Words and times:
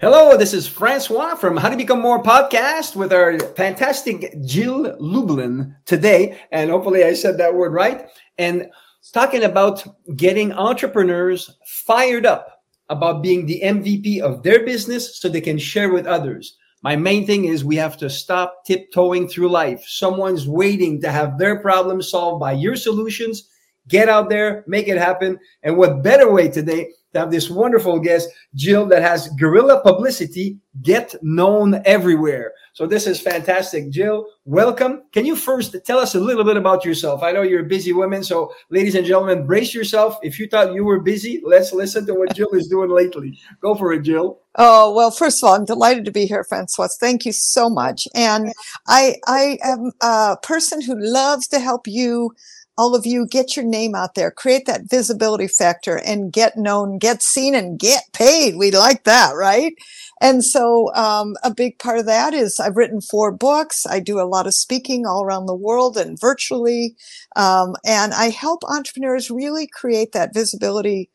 Hello, 0.00 0.34
this 0.34 0.54
is 0.54 0.66
Francois 0.66 1.34
from 1.34 1.58
How 1.58 1.68
to 1.68 1.76
Become 1.76 2.00
More 2.00 2.22
podcast 2.22 2.96
with 2.96 3.12
our 3.12 3.38
fantastic 3.54 4.34
Jill 4.46 4.96
Lublin 4.98 5.76
today. 5.84 6.40
And 6.52 6.70
hopefully 6.70 7.04
I 7.04 7.12
said 7.12 7.36
that 7.36 7.54
word 7.54 7.74
right. 7.74 8.08
And 8.38 8.70
talking 9.12 9.44
about 9.44 9.86
getting 10.16 10.54
entrepreneurs 10.54 11.50
fired 11.66 12.24
up 12.24 12.62
about 12.88 13.22
being 13.22 13.44
the 13.44 13.60
MVP 13.62 14.20
of 14.20 14.42
their 14.42 14.64
business 14.64 15.20
so 15.20 15.28
they 15.28 15.42
can 15.42 15.58
share 15.58 15.92
with 15.92 16.06
others. 16.06 16.56
My 16.82 16.96
main 16.96 17.26
thing 17.26 17.44
is 17.44 17.62
we 17.62 17.76
have 17.76 17.98
to 17.98 18.08
stop 18.08 18.64
tiptoeing 18.64 19.28
through 19.28 19.50
life. 19.50 19.84
Someone's 19.86 20.48
waiting 20.48 20.98
to 21.02 21.12
have 21.12 21.36
their 21.36 21.60
problem 21.60 22.00
solved 22.00 22.40
by 22.40 22.52
your 22.52 22.74
solutions. 22.74 23.50
Get 23.86 24.08
out 24.08 24.30
there, 24.30 24.64
make 24.66 24.88
it 24.88 24.96
happen. 24.96 25.38
And 25.62 25.76
what 25.76 26.02
better 26.02 26.32
way 26.32 26.48
today 26.48 26.88
to 27.12 27.20
have 27.20 27.30
this 27.30 27.50
wonderful 27.50 27.98
guest, 27.98 28.28
Jill, 28.54 28.86
that 28.86 29.02
has 29.02 29.28
guerrilla 29.30 29.80
publicity, 29.80 30.58
get 30.82 31.14
known 31.22 31.82
everywhere. 31.84 32.52
So 32.72 32.86
this 32.86 33.06
is 33.06 33.20
fantastic. 33.20 33.90
Jill, 33.90 34.26
welcome. 34.44 35.02
Can 35.12 35.26
you 35.26 35.34
first 35.34 35.74
tell 35.84 35.98
us 35.98 36.14
a 36.14 36.20
little 36.20 36.44
bit 36.44 36.56
about 36.56 36.84
yourself? 36.84 37.22
I 37.22 37.32
know 37.32 37.42
you're 37.42 37.64
a 37.64 37.68
busy 37.68 37.92
woman. 37.92 38.22
So 38.22 38.52
ladies 38.70 38.94
and 38.94 39.04
gentlemen, 39.04 39.46
brace 39.46 39.74
yourself. 39.74 40.18
If 40.22 40.38
you 40.38 40.48
thought 40.48 40.72
you 40.72 40.84
were 40.84 41.00
busy, 41.00 41.40
let's 41.44 41.72
listen 41.72 42.06
to 42.06 42.14
what 42.14 42.34
Jill 42.34 42.50
is 42.52 42.68
doing 42.68 42.90
lately. 42.90 43.38
Go 43.60 43.74
for 43.74 43.92
it, 43.92 44.02
Jill. 44.02 44.40
Oh, 44.56 44.92
well, 44.94 45.10
first 45.10 45.42
of 45.42 45.48
all, 45.48 45.54
I'm 45.54 45.64
delighted 45.64 46.04
to 46.04 46.12
be 46.12 46.26
here, 46.26 46.44
Francois. 46.44 46.88
Thank 46.98 47.24
you 47.24 47.32
so 47.32 47.68
much. 47.68 48.06
And 48.14 48.52
I, 48.86 49.16
I 49.26 49.58
am 49.64 49.92
a 50.00 50.36
person 50.42 50.80
who 50.80 50.94
loves 50.98 51.48
to 51.48 51.58
help 51.58 51.86
you 51.86 52.32
all 52.80 52.94
of 52.94 53.04
you 53.04 53.26
get 53.26 53.56
your 53.56 53.64
name 53.66 53.94
out 53.94 54.14
there, 54.14 54.30
create 54.30 54.64
that 54.64 54.88
visibility 54.88 55.46
factor 55.46 55.98
and 55.98 56.32
get 56.32 56.56
known, 56.56 56.96
get 56.96 57.22
seen 57.22 57.54
and 57.54 57.78
get 57.78 58.04
paid. 58.14 58.56
We 58.56 58.70
like 58.70 59.04
that, 59.04 59.32
right? 59.32 59.74
And 60.22 60.42
so, 60.42 60.90
um, 60.94 61.36
a 61.44 61.52
big 61.52 61.78
part 61.78 61.98
of 61.98 62.06
that 62.06 62.32
is 62.32 62.58
I've 62.58 62.78
written 62.78 63.02
four 63.02 63.32
books. 63.32 63.86
I 63.86 64.00
do 64.00 64.18
a 64.18 64.24
lot 64.24 64.46
of 64.46 64.54
speaking 64.54 65.04
all 65.04 65.22
around 65.22 65.44
the 65.44 65.54
world 65.54 65.98
and 65.98 66.18
virtually. 66.18 66.96
Um, 67.36 67.76
and 67.84 68.14
I 68.14 68.30
help 68.30 68.64
entrepreneurs 68.64 69.30
really 69.30 69.66
create 69.66 70.12
that 70.12 70.32
visibility 70.32 71.10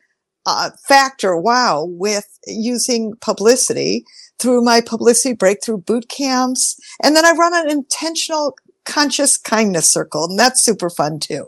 uh, 0.46 0.70
factor. 0.88 1.36
Wow. 1.36 1.86
With 1.90 2.28
using 2.46 3.16
publicity 3.22 4.06
through 4.38 4.64
my 4.64 4.82
publicity 4.82 5.34
breakthrough 5.34 5.80
boot 5.80 6.10
camps. 6.10 6.80
And 7.02 7.16
then 7.16 7.26
I 7.26 7.32
run 7.32 7.56
an 7.56 7.72
intentional 7.72 8.56
conscious 8.86 9.36
kindness 9.36 9.90
circle 9.90 10.26
and 10.26 10.38
that's 10.38 10.64
super 10.64 10.92
fun 10.92 11.20
too. 11.20 11.48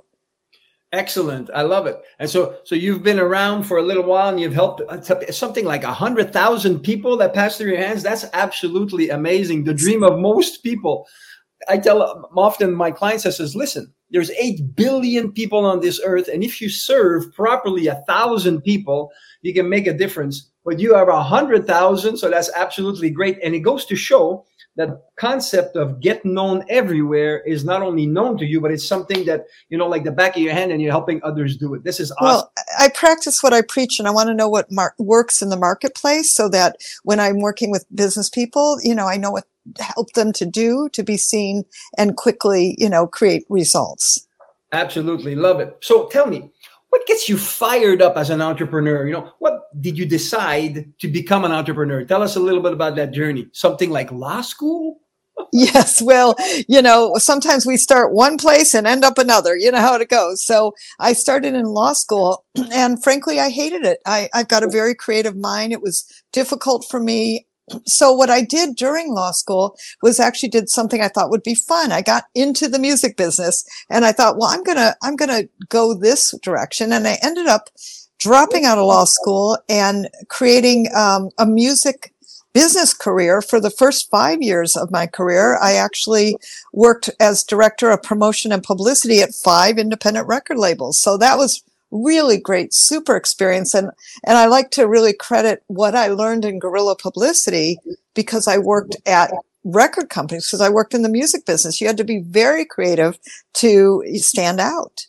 Excellent. 0.94 1.50
I 1.54 1.64
love 1.64 1.86
it. 1.86 1.98
And 2.20 2.30
so, 2.30 2.58
so 2.64 2.74
you've 2.74 3.04
been 3.04 3.20
around 3.20 3.64
for 3.64 3.78
a 3.78 3.82
little 3.82 4.04
while 4.04 4.30
and 4.30 4.40
you've 4.40 4.54
helped 4.54 4.82
uh, 4.82 5.02
something 5.32 5.66
like 5.66 5.84
a 5.84 5.94
hundred 5.94 6.32
thousand 6.32 6.80
people 6.80 7.18
that 7.18 7.34
pass 7.34 7.58
through 7.58 7.72
your 7.72 7.82
hands. 7.82 8.04
That's 8.04 8.26
absolutely 8.32 9.10
amazing. 9.10 9.66
The 9.66 9.74
dream 9.74 10.04
of 10.04 10.18
most 10.18 10.64
people. 10.64 11.06
I 11.68 11.78
tell 11.78 12.02
um, 12.04 12.26
often 12.38 12.74
my 12.74 12.92
clients, 12.92 13.26
I 13.26 13.32
says, 13.32 13.56
listen, 13.56 13.92
there's 14.12 14.30
8 14.32 14.76
billion 14.76 15.34
people 15.34 15.66
on 15.66 15.82
this 15.82 16.00
earth. 16.06 16.30
And 16.30 16.42
if 16.42 16.62
you 16.62 16.70
serve 16.70 17.34
properly 17.34 17.88
a 17.88 18.04
thousand 18.08 18.62
people, 18.62 19.12
you 19.42 19.54
can 19.54 19.68
make 19.68 19.88
a 19.88 19.94
difference. 19.94 20.50
But 20.64 20.80
you 20.80 20.96
have 20.96 21.10
a 21.10 21.24
hundred 21.24 21.68
thousand. 21.68 22.18
So 22.18 22.30
that's 22.30 22.52
absolutely 22.56 23.10
great. 23.10 23.40
And 23.44 23.54
it 23.56 23.60
goes 23.60 23.86
to 23.88 23.96
show 23.98 24.46
that 24.78 25.02
concept 25.16 25.76
of 25.76 26.00
get 26.00 26.24
known 26.24 26.64
everywhere 26.70 27.40
is 27.40 27.66
not 27.66 27.82
only 27.82 28.06
known 28.06 28.38
to 28.38 28.46
you, 28.46 28.62
but 28.62 28.72
it's 28.72 28.88
something 28.88 29.26
that, 29.26 29.46
you 29.70 29.78
know, 29.78 29.88
like 29.88 30.04
the 30.04 30.12
back 30.12 30.36
of 30.36 30.42
your 30.44 30.54
hand 30.54 30.72
and 30.72 30.82
you're 30.82 30.92
helping 30.92 31.20
others 31.24 31.58
do 31.58 31.74
it. 31.74 31.84
This 31.84 32.00
is 32.00 32.12
awesome. 32.14 32.26
Well, 32.26 32.54
I 32.80 32.90
practice 32.90 33.42
what 33.42 33.54
I 33.54 33.64
preach 33.64 33.98
and 33.98 34.08
I 34.08 34.12
want 34.12 34.28
to 34.28 34.36
know 34.36 34.48
what 34.48 34.72
mar- 34.72 34.94
works 35.00 35.42
in 35.42 35.50
the 35.50 35.58
marketplace 35.58 36.32
so 36.32 36.48
that 36.50 36.78
when 37.04 37.20
I'm 37.20 37.40
working 37.42 37.72
with 37.72 37.86
business 37.94 38.30
people, 38.30 38.78
you 38.84 38.94
know, 38.94 39.08
I 39.08 39.18
know 39.18 39.32
what 39.32 39.46
help 39.80 40.14
them 40.14 40.32
to 40.34 40.46
do 40.46 40.90
to 40.94 41.04
be 41.04 41.18
seen 41.18 41.64
and 41.98 42.16
quickly, 42.16 42.76
you 42.78 42.88
know, 42.88 43.08
create 43.08 43.46
results. 43.50 44.28
Absolutely. 44.74 45.34
Love 45.34 45.60
it. 45.60 45.76
So 45.82 46.08
tell 46.08 46.28
me, 46.28 46.52
what 46.98 47.06
gets 47.06 47.30
you 47.30 47.38
fired 47.38 48.02
up 48.02 48.18
as 48.18 48.32
an 48.32 48.42
entrepreneur? 48.42 49.06
You 49.06 49.14
know, 49.14 49.32
what 49.38 49.70
did 49.80 50.00
you 50.00 50.06
decide 50.08 50.92
to 50.98 51.08
become 51.08 51.46
an 51.46 51.52
entrepreneur? 51.52 52.04
Tell 52.04 52.24
us 52.24 52.36
a 52.36 52.40
little 52.40 52.62
bit 52.62 52.74
about 52.74 52.96
that 52.96 53.12
journey. 53.12 53.50
Something 53.54 53.92
like 53.92 54.12
law 54.12 54.42
school? 54.42 55.00
yes. 55.54 56.02
Well, 56.02 56.36
you 56.68 56.82
know, 56.82 57.14
sometimes 57.18 57.68
we 57.68 57.78
start 57.78 58.14
one 58.14 58.40
place 58.40 58.74
and 58.74 58.88
end 58.88 59.06
up 59.06 59.20
another. 59.20 59.56
You 59.56 59.72
know 59.72 59.80
how 59.80 59.96
it 59.96 60.10
goes. 60.10 60.44
So 60.44 60.74
I 61.00 61.14
started 61.14 61.54
in 61.54 61.66
law 61.66 61.94
school 61.94 62.44
and 62.74 63.02
frankly, 63.04 63.40
I 63.40 63.52
hated 63.52 63.86
it. 63.86 64.00
I, 64.08 64.28
I've 64.34 64.48
got 64.48 64.64
a 64.64 64.70
very 64.70 64.96
creative 64.96 65.36
mind. 65.36 65.74
It 65.74 65.84
was 65.84 66.12
difficult 66.34 66.88
for 66.90 67.00
me 67.00 67.47
so 67.86 68.14
what 68.14 68.30
I 68.30 68.42
did 68.42 68.76
during 68.76 69.14
law 69.14 69.32
school 69.32 69.78
was 70.02 70.20
actually 70.20 70.50
did 70.50 70.70
something 70.70 71.02
I 71.02 71.10
thought 71.10 71.30
would 71.30 71.44
be 71.44 71.56
fun. 71.56 71.92
I 71.92 72.02
got 72.02 72.26
into 72.34 72.68
the 72.68 72.80
music 72.80 73.18
business 73.18 73.66
and 73.90 74.06
I 74.06 74.12
thought, 74.12 74.38
well, 74.38 74.50
I'm 74.50 74.64
going 74.64 74.78
to, 74.78 74.96
I'm 75.02 75.16
going 75.16 75.30
to 75.30 75.50
go 75.70 75.94
this 75.94 76.34
direction. 76.42 76.94
And 76.94 77.08
I 77.08 77.18
ended 77.22 77.48
up 77.48 77.70
dropping 78.20 78.66
out 78.66 78.78
of 78.78 78.86
law 78.86 79.06
school 79.06 79.58
and 79.70 80.10
creating 80.30 80.88
um, 80.96 81.30
a 81.38 81.46
music 81.46 82.14
business 82.54 82.94
career 82.94 83.42
for 83.42 83.60
the 83.60 83.70
first 83.70 84.10
five 84.10 84.42
years 84.42 84.76
of 84.76 84.90
my 84.90 85.06
career. 85.06 85.58
I 85.58 85.74
actually 85.74 86.38
worked 86.74 87.10
as 87.20 87.44
director 87.44 87.92
of 87.92 88.02
promotion 88.02 88.52
and 88.52 88.64
publicity 88.64 89.22
at 89.22 89.36
five 89.36 89.78
independent 89.78 90.28
record 90.28 90.58
labels. 90.58 91.00
So 91.00 91.18
that 91.18 91.38
was 91.38 91.64
really 91.92 92.38
great, 92.40 92.74
super 92.74 93.16
experience. 93.16 93.74
And, 93.74 93.90
and 94.26 94.38
I 94.38 94.46
like 94.48 94.72
to 94.72 94.88
really 94.88 95.14
credit 95.14 95.64
what 95.68 95.96
I 95.96 96.08
learned 96.08 96.46
in 96.46 96.60
guerrilla 96.60 96.96
publicity 96.96 97.78
because 98.14 98.48
I 98.48 98.58
worked 98.58 98.96
at 99.06 99.32
record 99.64 100.10
companies 100.10 100.48
because 100.48 100.62
I 100.62 100.70
worked 100.70 100.94
in 100.94 101.02
the 101.02 101.10
music 101.10 101.46
business. 101.46 101.82
You 101.82 101.88
had 101.88 101.98
to 101.98 102.04
be 102.04 102.22
very 102.22 102.66
creative 102.66 103.20
to 103.56 104.04
stand 104.16 104.60
out. 104.60 105.08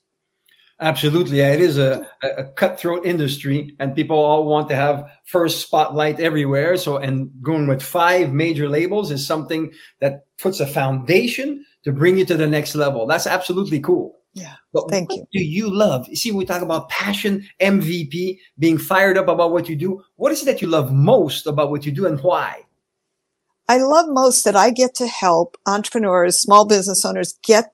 Absolutely. 0.81 1.39
Yeah, 1.39 1.53
it 1.53 1.61
is 1.61 1.77
a, 1.77 2.07
a 2.23 2.45
cutthroat 2.45 3.05
industry 3.05 3.75
and 3.81 3.97
people 3.97 4.17
all 4.17 4.45
want 4.45 4.69
to 4.69 4.77
have 4.77 5.11
first 5.25 5.61
spotlight 5.61 6.21
everywhere. 6.21 6.77
So, 6.77 6.99
and 6.99 7.31
going 7.43 7.67
with 7.67 7.83
five 7.83 8.33
major 8.33 8.69
labels 8.69 9.11
is 9.11 9.27
something 9.27 9.73
that 10.01 10.27
puts 10.39 10.61
a 10.61 10.67
foundation 10.67 11.65
to 11.83 11.91
bring 11.91 12.17
you 12.17 12.25
to 12.27 12.37
the 12.37 12.47
next 12.47 12.77
level. 12.77 13.07
That's 13.07 13.27
absolutely 13.27 13.81
cool. 13.81 14.18
Yeah. 14.35 14.55
But 14.73 14.91
Thank 14.91 15.13
you. 15.13 15.27
Do 15.33 15.43
you 15.43 15.73
love? 15.73 16.07
You 16.09 16.17
see, 16.17 16.31
we 16.31 16.45
talk 16.45 16.63
about 16.63 16.89
passion, 16.89 17.47
MVP, 17.61 18.39
being 18.59 18.79
fired 18.79 19.19
up 19.19 19.29
about 19.29 19.53
what 19.53 19.69
you 19.69 19.77
do. 19.77 20.03
What 20.17 20.33
is 20.33 20.43
it 20.43 20.47
that 20.47 20.63
you 20.63 20.69
love 20.69 20.93
most 20.93 21.47
about 21.47 21.71
what 21.71 21.85
you 21.85 21.93
do 21.93 22.07
and 22.07 22.21
why? 22.21 22.65
I 23.69 23.79
love 23.79 24.07
most 24.09 24.45
that 24.45 24.57
I 24.57 24.71
get 24.71 24.95
to 24.97 25.07
help 25.07 25.57
entrepreneurs, 25.67 26.39
small 26.39 26.67
business 26.67 27.05
owners 27.05 27.39
get 27.43 27.73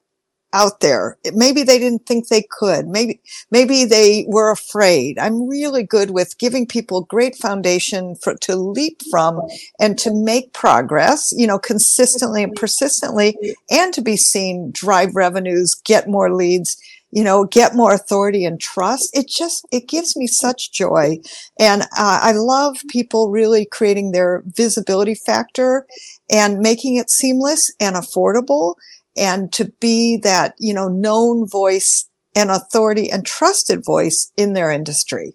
out 0.55 0.81
there. 0.81 1.19
Maybe 1.35 1.65
they 1.65 1.79
didn't 1.79 2.07
think 2.07 2.29
they 2.29 2.47
could. 2.49 2.87
Maybe, 2.87 3.21
maybe 3.51 3.85
they 3.85 4.25
were 4.29 4.51
afraid. 4.51 5.19
I'm 5.19 5.49
really 5.49 5.83
good 5.83 6.11
with 6.11 6.39
giving 6.39 6.67
people 6.67 7.03
great 7.03 7.35
foundation 7.35 8.15
for, 8.15 8.37
to 8.37 8.57
leap 8.57 9.03
from 9.11 9.41
and 9.81 9.99
to 9.99 10.15
make 10.15 10.55
progress, 10.55 11.35
you 11.37 11.47
know, 11.47 11.59
consistently 11.59 12.45
and 12.45 12.55
persistently 12.55 13.37
and 13.71 13.93
to 13.93 14.01
be 14.01 14.17
seen, 14.17 14.71
drive 14.71 15.17
revenues, 15.17 15.75
get 15.75 16.09
more 16.09 16.33
leads, 16.33 16.81
you 17.11 17.25
know, 17.25 17.45
get 17.45 17.75
more 17.75 17.93
authority 17.93 18.45
and 18.45 18.61
trust. 18.61 19.11
It 19.17 19.29
just, 19.29 19.67
it 19.73 19.89
gives 19.89 20.17
me 20.17 20.27
such 20.29 20.73
joy. 20.73 21.19
And 21.59 21.83
uh, 21.83 22.21
I 22.23 22.33
love 22.33 22.77
people 22.89 23.31
really 23.31 23.67
creating 23.67 24.13
their 24.13 24.43
visibility 24.47 25.15
factor 25.15 25.87
and 26.31 26.61
making 26.61 26.97
it 26.97 27.11
seamless 27.11 27.73
and 27.81 27.97
affordable 27.97 28.75
and 29.17 29.53
to 29.53 29.73
be 29.81 30.17
that, 30.19 30.55
you 30.59 30.75
know, 30.75 30.89
known 30.89 31.49
voice 31.49 32.09
and 32.35 32.51
authority 32.51 33.11
and 33.11 33.25
trusted 33.25 33.85
voice 33.85 34.33
in 34.37 34.55
their 34.55 34.71
industry. 34.71 35.35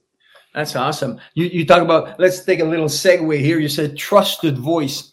That's 0.54 0.76
awesome. 0.76 1.20
You, 1.36 1.46
you 1.46 1.66
talk 1.66 1.82
about, 1.82 2.20
let's 2.20 2.44
take 2.44 2.60
a 2.60 2.66
little 2.66 2.88
segue 2.88 3.40
here. 3.40 3.60
You 3.60 3.70
said 3.70 3.98
trusted 3.98 4.58
voice. 4.58 5.12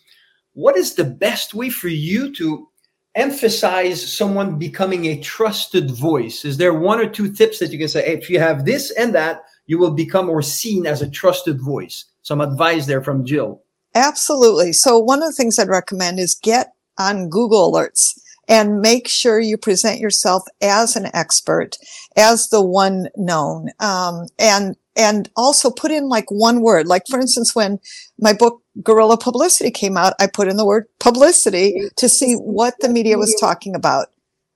What 0.54 0.76
is 0.76 0.94
the 0.94 1.04
best 1.04 1.54
way 1.54 1.68
for 1.68 1.88
you 1.88 2.34
to 2.36 2.68
emphasize 3.14 4.12
someone 4.12 4.58
becoming 4.58 5.06
a 5.06 5.20
trusted 5.20 5.90
voice? 5.90 6.44
Is 6.44 6.56
there 6.56 6.74
one 6.74 6.98
or 6.98 7.08
two 7.08 7.32
tips 7.32 7.58
that 7.58 7.70
you 7.70 7.78
can 7.78 7.88
say, 7.88 8.04
hey, 8.04 8.14
if 8.14 8.30
you 8.30 8.40
have 8.40 8.64
this 8.64 8.90
and 8.92 9.14
that, 9.14 9.42
you 9.66 9.78
will 9.78 9.92
become 9.92 10.28
or 10.28 10.42
seen 10.42 10.86
as 10.86 11.02
a 11.02 11.10
trusted 11.10 11.60
voice? 11.60 12.06
Some 12.22 12.40
advice 12.40 12.86
there 12.86 13.02
from 13.02 13.24
Jill. 13.24 13.62
Absolutely. 13.94 14.72
So 14.72 14.98
one 14.98 15.22
of 15.22 15.28
the 15.28 15.34
things 15.34 15.58
I'd 15.58 15.68
recommend 15.68 16.18
is 16.18 16.34
get 16.34 16.72
on 16.98 17.28
Google 17.28 17.72
Alerts 17.72 18.18
and 18.48 18.80
make 18.80 19.08
sure 19.08 19.40
you 19.40 19.56
present 19.56 20.00
yourself 20.00 20.44
as 20.60 20.96
an 20.96 21.08
expert, 21.14 21.76
as 22.16 22.48
the 22.48 22.64
one 22.64 23.08
known, 23.16 23.68
um, 23.80 24.26
and 24.38 24.76
and 24.96 25.28
also 25.36 25.70
put 25.70 25.90
in 25.90 26.08
like 26.08 26.30
one 26.30 26.62
word. 26.62 26.86
Like 26.86 27.02
for 27.10 27.20
instance, 27.20 27.54
when 27.54 27.78
my 28.18 28.32
book 28.32 28.62
Guerrilla 28.82 29.18
Publicity 29.18 29.70
came 29.70 29.96
out, 29.96 30.14
I 30.20 30.26
put 30.26 30.48
in 30.48 30.56
the 30.56 30.66
word 30.66 30.86
publicity 31.00 31.90
to 31.96 32.08
see 32.08 32.34
what 32.34 32.74
the 32.80 32.88
media 32.88 33.18
was 33.18 33.36
talking 33.40 33.74
about. 33.74 34.08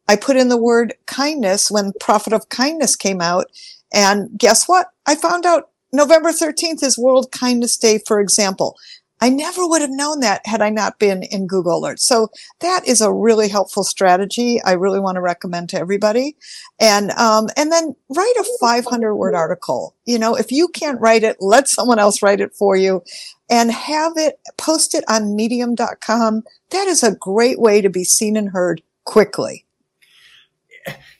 I 0.08 0.16
put 0.16 0.36
in 0.36 0.48
the 0.48 0.56
word 0.56 0.94
kindness 1.06 1.70
when 1.70 1.92
Profit 2.00 2.32
of 2.32 2.48
Kindness 2.48 2.96
came 2.96 3.20
out, 3.20 3.46
and 3.92 4.30
guess 4.36 4.66
what? 4.66 4.88
I 5.06 5.14
found 5.14 5.46
out 5.46 5.70
November 5.92 6.30
13th 6.30 6.82
is 6.84 6.98
World 6.98 7.32
Kindness 7.32 7.76
Day, 7.76 7.98
for 8.06 8.20
example. 8.20 8.76
I 9.20 9.28
never 9.28 9.66
would 9.66 9.82
have 9.82 9.90
known 9.90 10.20
that 10.20 10.46
had 10.46 10.62
I 10.62 10.70
not 10.70 10.98
been 10.98 11.22
in 11.24 11.46
Google 11.46 11.80
Alerts. 11.80 12.00
So 12.00 12.28
that 12.60 12.86
is 12.86 13.00
a 13.00 13.12
really 13.12 13.48
helpful 13.48 13.84
strategy. 13.84 14.60
I 14.62 14.72
really 14.72 15.00
want 15.00 15.16
to 15.16 15.20
recommend 15.20 15.68
to 15.70 15.78
everybody. 15.78 16.36
And, 16.80 17.10
um, 17.12 17.48
and 17.56 17.70
then 17.70 17.94
write 18.08 18.34
a 18.38 18.44
500 18.60 19.14
word 19.14 19.34
article. 19.34 19.94
You 20.06 20.18
know, 20.18 20.34
if 20.34 20.50
you 20.50 20.68
can't 20.68 21.00
write 21.00 21.22
it, 21.22 21.36
let 21.40 21.68
someone 21.68 21.98
else 21.98 22.22
write 22.22 22.40
it 22.40 22.54
for 22.54 22.76
you 22.76 23.02
and 23.50 23.70
have 23.70 24.12
it 24.16 24.38
post 24.56 24.94
it 24.94 25.04
on 25.08 25.36
medium.com. 25.36 26.42
That 26.70 26.86
is 26.86 27.02
a 27.02 27.14
great 27.16 27.60
way 27.60 27.82
to 27.82 27.90
be 27.90 28.04
seen 28.04 28.36
and 28.36 28.48
heard 28.48 28.82
quickly. 29.04 29.66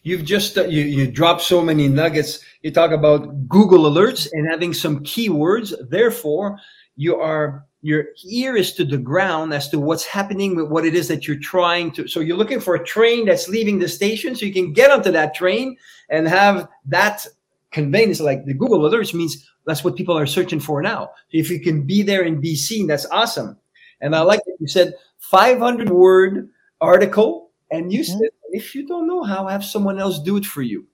You've 0.03 0.25
just, 0.25 0.57
uh, 0.57 0.65
you, 0.65 0.83
you 0.83 1.11
drop 1.11 1.43
so 1.43 1.61
many 1.61 1.87
nuggets. 1.87 2.43
You 2.63 2.71
talk 2.71 2.93
about 2.93 3.49
Google 3.49 3.91
alerts 3.91 4.29
and 4.33 4.49
having 4.51 4.73
some 4.73 5.01
keywords. 5.01 5.75
Therefore, 5.91 6.59
you 7.01 7.17
are 7.17 7.65
your 7.81 8.09
ear 8.29 8.57
is 8.57 8.75
to 8.75 8.85
the 8.85 8.99
ground 8.99 9.55
as 9.55 9.71
to 9.71 9.81
what's 9.81 10.05
happening 10.05 10.55
with 10.55 10.69
what 10.69 10.85
it 10.85 10.95
is 10.95 11.09
that 11.09 11.27
you're 11.27 11.39
trying 11.39 11.91
to. 11.93 12.07
So 12.07 12.21
you're 12.21 12.37
looking 12.37 12.61
for 12.61 12.75
a 12.75 12.85
train 12.85 13.25
that's 13.25 13.49
leaving 13.49 13.79
the 13.79 13.89
station 13.89 14.37
so 14.37 14.45
you 14.45 14.53
can 14.53 14.75
get 14.75 14.91
onto 14.91 15.11
that 15.13 15.35
train 15.35 15.79
and 16.11 16.29
have 16.29 16.69
that 16.85 17.27
conveyance. 17.71 18.21
Like 18.21 18.45
the 18.45 18.53
Google 18.53 18.81
alerts 18.81 19.15
means 19.15 19.51
that's 19.65 19.83
what 19.83 19.97
people 19.97 20.19
are 20.19 20.27
searching 20.27 20.61
for 20.61 20.83
now. 20.83 21.09
If 21.33 21.49
you 21.49 21.59
can 21.59 21.87
be 21.87 22.03
there 22.03 22.23
and 22.23 22.39
be 22.39 22.55
seen, 22.55 22.87
that's 22.87 23.07
awesome. 23.07 23.57
And 24.03 24.15
I 24.15 24.21
like 24.21 24.41
that 24.45 24.57
you 24.61 24.69
said 24.69 24.93
500 25.21 25.89
word 25.89 26.51
article. 26.83 27.51
And 27.71 27.91
you 27.91 28.01
mm-hmm. 28.01 28.19
said, 28.19 28.31
if 28.51 28.75
you 28.75 28.87
don't 28.87 29.07
know 29.07 29.23
how, 29.23 29.47
have 29.47 29.65
someone 29.65 29.99
else 29.99 30.19
do 30.21 30.37
it 30.37 30.45
for 30.45 30.61
you 30.61 30.87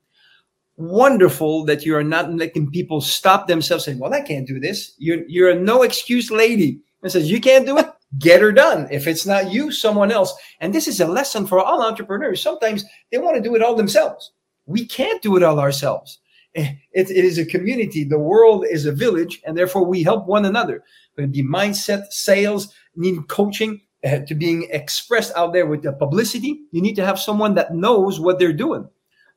wonderful 0.77 1.65
that 1.65 1.85
you 1.85 1.97
are 1.97 2.05
not 2.05 2.33
letting 2.33 2.71
people 2.71 3.01
stop 3.01 3.47
themselves 3.47 3.85
saying, 3.85 3.99
well, 3.99 4.15
I 4.15 4.21
can't 4.21 4.47
do 4.47 4.61
this. 4.61 4.95
You're, 4.99 5.25
you're 5.27 5.51
a 5.51 5.55
no 5.55 5.83
excuse 5.83 6.31
lady 6.31 6.81
and 7.03 7.11
says, 7.11 7.31
you 7.31 7.41
can't 7.41 7.67
do 7.67 7.79
it. 7.79 7.87
Get 8.19 8.41
her 8.41 8.53
done. 8.53 8.89
If 8.91 9.07
it's 9.07 9.27
not 9.27 9.53
you, 9.53 9.73
someone 9.73 10.13
else. 10.13 10.35
And 10.61 10.75
this 10.75 10.87
is 10.87 11.01
a 11.01 11.07
lesson 11.07 11.47
for 11.47 11.59
all 11.61 11.83
entrepreneurs. 11.83 12.41
Sometimes 12.41 12.85
they 13.11 13.19
want 13.19 13.37
to 13.37 13.43
do 13.43 13.55
it 13.55 13.63
all 13.63 13.75
themselves. 13.75 14.33
We 14.67 14.87
can't 14.87 15.23
do 15.23 15.37
it 15.37 15.43
all 15.43 15.59
ourselves. 15.59 16.19
Eh, 16.55 16.73
it, 16.93 17.11
it 17.11 17.25
is 17.25 17.39
a 17.39 17.45
community. 17.45 18.05
The 18.05 18.19
world 18.19 18.65
is 18.71 18.87
a 18.87 18.93
village, 18.93 19.43
and 19.45 19.57
therefore 19.57 19.85
we 19.85 20.03
help 20.03 20.27
one 20.27 20.45
another. 20.45 20.83
But 21.15 21.33
be 21.33 21.43
mindset, 21.43 22.07
sales, 22.11 22.73
need 22.95 23.29
coaching 23.29 23.81
uh, 24.05 24.21
to 24.21 24.35
being 24.35 24.69
expressed 24.71 25.33
out 25.37 25.53
there 25.53 25.67
with 25.67 25.83
the 25.83 25.93
publicity. 25.93 26.61
You 26.71 26.81
need 26.81 26.97
to 26.97 27.05
have 27.05 27.19
someone 27.19 27.55
that 27.57 27.75
knows 27.75 28.21
what 28.21 28.39
they're 28.39 28.53
doing 28.53 28.89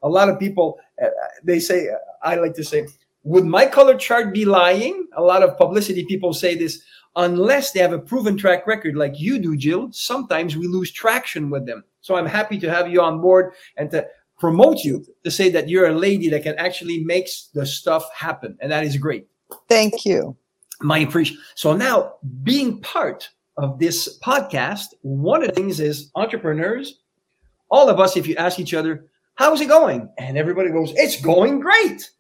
a 0.01 0.10
lot 0.10 0.30
of 0.30 0.40
people 0.40 0.80
uh, 1.04 1.07
they 1.44 1.60
say 1.60 1.90
i 2.24 2.36
like 2.36 2.54
to 2.54 2.63
say 2.63 2.86
would 3.24 3.46
my 3.46 3.66
color 3.66 3.98
chart 3.98 4.34
be 4.34 4.46
lying? 4.46 5.07
A 5.16 5.22
lot 5.22 5.44
of 5.44 5.57
publicity 5.57 6.06
people 6.06 6.34
say 6.34 6.56
this 6.56 6.81
unless 7.16 7.72
they 7.72 7.80
have 7.80 7.92
a 7.92 8.00
proven 8.00 8.38
track 8.38 8.66
record 8.68 8.96
like 8.96 9.19
you 9.19 9.40
do 9.40 9.57
jill 9.57 9.90
sometimes 9.92 10.56
we 10.56 10.68
lose 10.68 10.92
traction 10.92 11.50
with 11.50 11.66
them. 11.66 11.84
So 12.01 12.16
i'm 12.16 12.25
happy 12.25 12.57
to 12.60 12.69
have 12.69 12.90
you 12.90 13.01
on 13.01 13.19
board 13.19 13.54
and 13.78 13.90
to 13.92 14.07
promote 14.40 14.80
you 14.86 15.04
to 15.24 15.31
say 15.31 15.50
that 15.50 15.68
you're 15.68 15.88
a 15.88 15.94
lady 15.94 16.30
that 16.30 16.44
can 16.44 16.56
actually 16.56 17.04
make 17.04 17.28
the 17.54 17.66
stuff 17.66 18.06
happen 18.13 18.57
and 18.62 18.72
that 18.72 18.84
is 18.84 18.95
great. 18.95 19.28
Thank 19.68 20.06
you. 20.06 20.38
My 20.81 21.00
appreciation 21.00 21.44
so 21.56 21.75
now 21.75 22.13
being 22.44 22.80
part 22.81 23.30
of 23.57 23.80
this 23.80 24.19
podcast 24.19 24.94
one 25.02 25.42
of 25.42 25.50
the 25.50 25.56
things 25.56 25.80
is 25.80 26.12
entrepreneurs 26.16 27.00
all 27.69 27.90
of 27.90 28.00
us 28.00 28.16
if 28.16 28.28
you 28.28 28.36
ask 28.36 28.60
each 28.60 28.74
other 28.74 29.06
How's 29.39 29.62
it 29.62 29.69
going? 29.69 30.09
And 30.18 30.38
everybody 30.38 30.69
goes, 30.69 30.91
It's 30.97 31.21
going 31.21 31.62
great. 31.62 32.12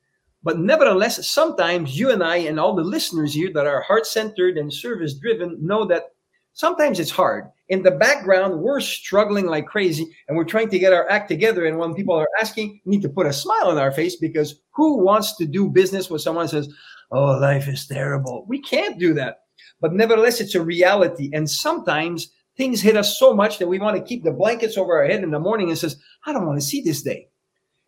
But 0.41 0.57
nevertheless, 0.57 1.27
sometimes 1.27 1.99
you 1.99 2.11
and 2.11 2.23
I 2.23 2.37
and 2.37 2.57
all 2.57 2.73
the 2.73 2.81
listeners 2.81 3.33
here 3.33 3.51
that 3.55 3.67
are 3.67 3.81
heart 3.81 4.07
centered 4.07 4.57
and 4.57 4.71
service 4.71 5.15
driven 5.15 5.57
know 5.59 5.83
that 5.87 6.13
sometimes 6.53 6.97
it's 6.97 7.11
hard. 7.11 7.49
In 7.67 7.83
the 7.83 7.91
background, 7.91 8.61
we're 8.61 8.79
struggling 8.79 9.47
like 9.47 9.65
crazy 9.65 10.07
and 10.29 10.37
we're 10.37 10.45
trying 10.45 10.69
to 10.69 10.79
get 10.79 10.93
our 10.93 11.09
act 11.09 11.27
together. 11.27 11.65
And 11.65 11.77
when 11.77 11.93
people 11.93 12.15
are 12.15 12.29
asking, 12.39 12.79
we 12.85 12.95
need 12.95 13.01
to 13.01 13.09
put 13.09 13.27
a 13.27 13.33
smile 13.33 13.67
on 13.67 13.77
our 13.77 13.91
face 13.91 14.15
because 14.15 14.61
who 14.71 14.99
wants 14.99 15.35
to 15.39 15.45
do 15.45 15.67
business 15.67 16.09
with 16.09 16.21
someone 16.21 16.47
says, 16.47 16.73
Oh, 17.11 17.37
life 17.37 17.67
is 17.67 17.85
terrible? 17.85 18.45
We 18.47 18.61
can't 18.61 18.97
do 18.97 19.13
that. 19.15 19.41
But 19.81 19.91
nevertheless, 19.91 20.39
it's 20.39 20.55
a 20.55 20.63
reality. 20.63 21.31
And 21.33 21.49
sometimes 21.49 22.31
things 22.59 22.81
hit 22.81 22.97
us 22.97 23.17
so 23.17 23.33
much 23.33 23.57
that 23.57 23.69
we 23.69 23.79
want 23.79 23.95
to 23.95 24.03
keep 24.03 24.21
the 24.21 24.31
blankets 24.31 24.77
over 24.77 24.97
our 24.97 25.05
head 25.05 25.23
in 25.23 25.31
the 25.31 25.39
morning 25.39 25.69
and 25.69 25.77
says, 25.77 25.95
I 26.25 26.33
don't 26.33 26.45
want 26.45 26.59
to 26.59 26.65
see 26.65 26.81
this 26.81 27.01
day. 27.01 27.29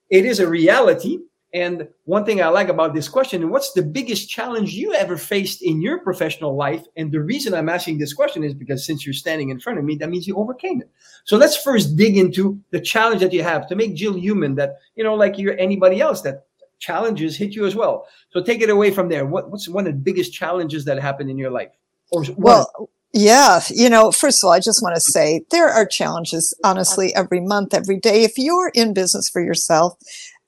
It 0.10 0.26
is 0.26 0.40
a 0.40 0.48
reality. 0.48 1.20
And 1.54 1.90
one 2.06 2.24
thing 2.24 2.42
I 2.42 2.48
like 2.48 2.70
about 2.70 2.94
this 2.94 3.10
question, 3.10 3.42
and 3.42 3.52
what's 3.52 3.74
the 3.74 3.82
biggest 3.82 4.30
challenge 4.30 4.72
you 4.72 4.94
ever 4.94 5.18
faced 5.18 5.62
in 5.62 5.82
your 5.82 6.00
professional 6.00 6.56
life? 6.56 6.86
And 6.96 7.12
the 7.12 7.20
reason 7.20 7.54
I'm 7.54 7.68
asking 7.68 7.98
this 7.98 8.14
question 8.14 8.46
is 8.46 8.54
because 8.54 8.86
since 8.86 9.06
you're 9.06 9.14
standing 9.14 9.50
in 9.50 9.60
front 9.60 9.78
of 9.78 9.84
me, 9.84 9.98
that 9.98 10.10
means 10.10 10.26
you 10.26 10.38
overcame 10.38 10.80
it. 10.80 10.90
So 11.26 11.36
let's 11.36 11.58
first 11.58 11.98
dig 11.98 12.18
into 12.18 12.58
the 12.70 12.80
challenge 12.80 13.20
that 13.20 13.34
you 13.34 13.44
have 13.44 13.68
to 13.68 13.76
make 13.76 13.94
Jill 13.94 14.18
human 14.18 14.56
that, 14.56 14.78
you 14.96 15.04
know, 15.04 15.16
like 15.16 15.38
you're 15.38 15.60
anybody 15.60 16.00
else 16.00 16.22
that 16.22 16.46
challenges 16.80 17.36
hit 17.36 17.54
you 17.54 17.66
as 17.66 17.76
well. 17.76 18.08
So 18.30 18.42
take 18.42 18.62
it 18.62 18.70
away 18.70 18.90
from 18.92 19.10
there. 19.10 19.26
What, 19.26 19.52
what's 19.52 19.68
one 19.68 19.86
of 19.86 19.94
the 19.94 20.00
biggest 20.00 20.32
challenges 20.32 20.86
that 20.86 20.98
happened 20.98 21.30
in 21.30 21.38
your 21.38 21.52
life? 21.52 21.74
Or 22.14 22.24
well, 22.38 22.90
yeah, 23.14 23.62
you 23.70 23.90
know, 23.90 24.12
first 24.12 24.42
of 24.42 24.48
all, 24.48 24.54
I 24.54 24.60
just 24.60 24.82
want 24.82 24.96
to 24.96 25.02
say 25.02 25.44
there 25.52 25.70
are 25.70 25.86
challenges, 25.86 26.54
honestly, 26.64 27.14
every 27.14 27.42
month, 27.42 27.74
every 27.74 28.00
day. 28.00 28.24
If 28.24 28.38
you're 28.38 28.72
in 28.74 28.94
business 28.94 29.30
for 29.30 29.42
yourself, 29.42 29.98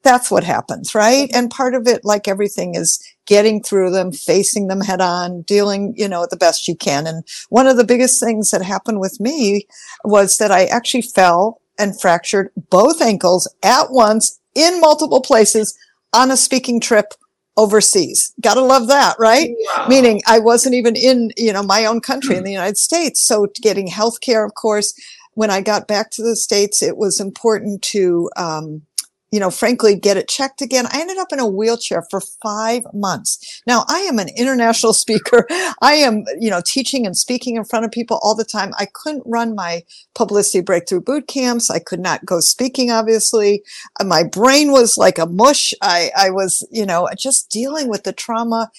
that's 0.03 0.29
what 0.31 0.43
happens, 0.43 0.95
right? 0.95 1.29
And 1.33 1.49
part 1.49 1.75
of 1.75 1.87
it, 1.87 2.05
like 2.05 2.27
everything, 2.27 2.75
is 2.75 3.01
getting 3.25 3.61
through 3.63 3.91
them, 3.91 4.11
facing 4.11 4.67
them 4.67 4.81
head 4.81 5.01
on, 5.01 5.41
dealing, 5.43 5.93
you 5.97 6.07
know, 6.07 6.27
the 6.29 6.37
best 6.37 6.67
you 6.67 6.75
can. 6.75 7.07
And 7.07 7.23
one 7.49 7.67
of 7.67 7.77
the 7.77 7.85
biggest 7.85 8.21
things 8.21 8.51
that 8.51 8.61
happened 8.61 8.99
with 8.99 9.19
me 9.19 9.67
was 10.03 10.37
that 10.37 10.51
I 10.51 10.65
actually 10.65 11.03
fell 11.03 11.61
and 11.79 11.99
fractured 11.99 12.51
both 12.69 13.01
ankles 13.01 13.53
at 13.63 13.91
once 13.91 14.39
in 14.55 14.79
multiple 14.79 15.21
places 15.21 15.77
on 16.13 16.31
a 16.31 16.37
speaking 16.37 16.79
trip 16.79 17.13
overseas. 17.57 18.33
Gotta 18.41 18.61
love 18.61 18.87
that, 18.87 19.15
right? 19.19 19.51
Wow. 19.77 19.87
Meaning 19.87 20.21
I 20.27 20.39
wasn't 20.39 20.75
even 20.75 20.95
in, 20.95 21.31
you 21.37 21.53
know, 21.53 21.63
my 21.63 21.85
own 21.85 22.01
country 22.01 22.35
in 22.35 22.43
the 22.43 22.51
United 22.51 22.77
States. 22.77 23.21
So 23.21 23.47
getting 23.61 23.87
health 23.87 24.21
care, 24.21 24.45
of 24.45 24.55
course, 24.55 24.93
when 25.35 25.49
I 25.49 25.61
got 25.61 25.87
back 25.87 26.11
to 26.11 26.23
the 26.23 26.35
States, 26.35 26.81
it 26.81 26.97
was 26.97 27.19
important 27.19 27.81
to, 27.83 28.29
um, 28.35 28.83
you 29.33 29.39
know, 29.39 29.49
frankly, 29.49 29.95
get 29.95 30.15
it 30.15 30.27
checked 30.27 30.61
again. 30.61 30.85
I 30.85 31.01
ended 31.01 31.17
up 31.17 31.33
in 31.33 31.39
a 31.39 31.47
wheelchair 31.47 32.05
for 32.11 32.21
five 32.21 32.83
months. 32.93 33.63
Now 33.65 33.83
I 33.87 34.01
am 34.01 34.19
an 34.19 34.29
international 34.37 34.93
speaker. 35.03 35.47
I 35.81 35.93
am, 35.93 36.23
you 36.39 36.51
know, 36.51 36.61
teaching 36.63 37.07
and 37.07 37.17
speaking 37.17 37.55
in 37.55 37.65
front 37.65 37.83
of 37.83 37.91
people 37.91 38.19
all 38.21 38.35
the 38.35 38.45
time. 38.45 38.73
I 38.77 38.85
couldn't 38.93 39.23
run 39.25 39.55
my 39.55 39.85
publicity 40.13 40.61
breakthrough 40.61 41.01
boot 41.01 41.27
camps. 41.27 41.71
I 41.71 41.79
could 41.79 41.99
not 41.99 42.23
go 42.23 42.41
speaking, 42.41 42.91
obviously. 42.91 43.63
Uh, 43.99 44.03
my 44.03 44.21
brain 44.21 44.71
was 44.71 44.99
like 44.99 45.17
a 45.17 45.25
mush. 45.25 45.73
I, 45.81 46.11
I 46.15 46.29
was, 46.29 46.63
you 46.69 46.85
know, 46.85 47.09
just 47.17 47.49
dealing 47.49 47.87
with 47.87 48.03
the 48.03 48.13
trauma 48.13 48.69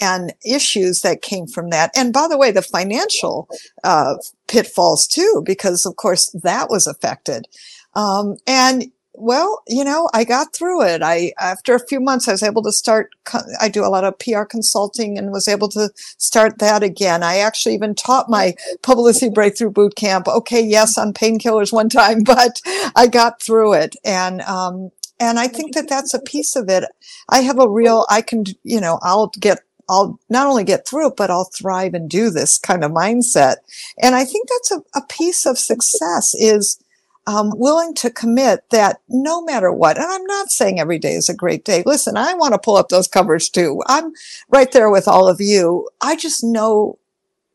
and 0.00 0.32
issues 0.42 1.02
that 1.02 1.20
came 1.20 1.46
from 1.46 1.68
that. 1.68 1.90
And 1.94 2.14
by 2.14 2.28
the 2.28 2.38
way, 2.38 2.50
the 2.50 2.62
financial 2.62 3.46
uh, 3.84 4.14
pitfalls 4.46 5.06
too, 5.06 5.42
because 5.44 5.84
of 5.84 5.96
course 5.96 6.30
that 6.42 6.70
was 6.70 6.86
affected. 6.86 7.46
Um, 7.94 8.36
and 8.46 8.90
well, 9.20 9.62
you 9.66 9.84
know, 9.84 10.08
I 10.14 10.24
got 10.24 10.52
through 10.52 10.82
it. 10.82 11.02
I, 11.02 11.32
after 11.38 11.74
a 11.74 11.86
few 11.86 12.00
months, 12.00 12.28
I 12.28 12.32
was 12.32 12.42
able 12.42 12.62
to 12.62 12.72
start, 12.72 13.10
I 13.60 13.68
do 13.68 13.84
a 13.84 13.88
lot 13.88 14.04
of 14.04 14.18
PR 14.18 14.44
consulting 14.44 15.18
and 15.18 15.32
was 15.32 15.48
able 15.48 15.68
to 15.70 15.90
start 15.96 16.58
that 16.58 16.82
again. 16.82 17.22
I 17.22 17.38
actually 17.38 17.74
even 17.74 17.94
taught 17.94 18.30
my 18.30 18.54
publicity 18.82 19.30
breakthrough 19.30 19.70
boot 19.70 19.96
camp. 19.96 20.28
Okay. 20.28 20.60
Yes, 20.60 20.96
on 20.96 21.12
painkillers 21.12 21.72
one 21.72 21.88
time, 21.88 22.22
but 22.24 22.60
I 22.96 23.06
got 23.06 23.42
through 23.42 23.74
it. 23.74 23.96
And, 24.04 24.40
um, 24.42 24.90
and 25.20 25.38
I 25.38 25.48
think 25.48 25.74
that 25.74 25.88
that's 25.88 26.14
a 26.14 26.20
piece 26.20 26.54
of 26.54 26.68
it. 26.68 26.84
I 27.28 27.40
have 27.40 27.58
a 27.58 27.68
real, 27.68 28.06
I 28.08 28.22
can, 28.22 28.44
you 28.62 28.80
know, 28.80 28.98
I'll 29.02 29.32
get 29.40 29.60
I'll 29.90 30.20
not 30.28 30.46
only 30.46 30.64
get 30.64 30.86
through 30.86 31.08
it, 31.08 31.16
but 31.16 31.30
I'll 31.30 31.50
thrive 31.54 31.94
and 31.94 32.10
do 32.10 32.28
this 32.28 32.58
kind 32.58 32.84
of 32.84 32.92
mindset. 32.92 33.56
And 34.02 34.14
I 34.14 34.26
think 34.26 34.46
that's 34.48 34.70
a, 34.72 34.82
a 34.98 35.06
piece 35.08 35.46
of 35.46 35.58
success 35.58 36.34
is 36.34 36.78
um, 37.28 37.52
willing 37.56 37.94
to 37.96 38.08
commit 38.08 38.64
that 38.70 39.02
no 39.10 39.42
matter 39.42 39.70
what, 39.70 39.98
and 39.98 40.06
I'm 40.06 40.24
not 40.24 40.50
saying 40.50 40.80
every 40.80 40.98
day 40.98 41.12
is 41.12 41.28
a 41.28 41.34
great 41.34 41.66
day. 41.66 41.82
Listen, 41.84 42.16
I 42.16 42.32
want 42.32 42.54
to 42.54 42.58
pull 42.58 42.78
up 42.78 42.88
those 42.88 43.06
covers 43.06 43.50
too. 43.50 43.82
I'm 43.86 44.12
right 44.48 44.72
there 44.72 44.90
with 44.90 45.06
all 45.06 45.28
of 45.28 45.38
you. 45.38 45.90
I 46.00 46.16
just 46.16 46.42
know, 46.42 46.98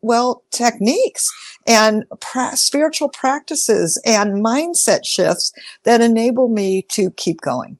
well, 0.01 0.44
techniques 0.51 1.27
and 1.65 2.06
pra- 2.20 2.56
spiritual 2.56 3.10
practices 3.10 4.00
and 4.06 4.46
mindset 4.46 5.06
shifts 5.06 5.51
that 5.86 6.01
enable 6.01 6.50
me 6.50 6.84
to 6.89 7.10
keep 7.10 7.42
going. 7.42 7.80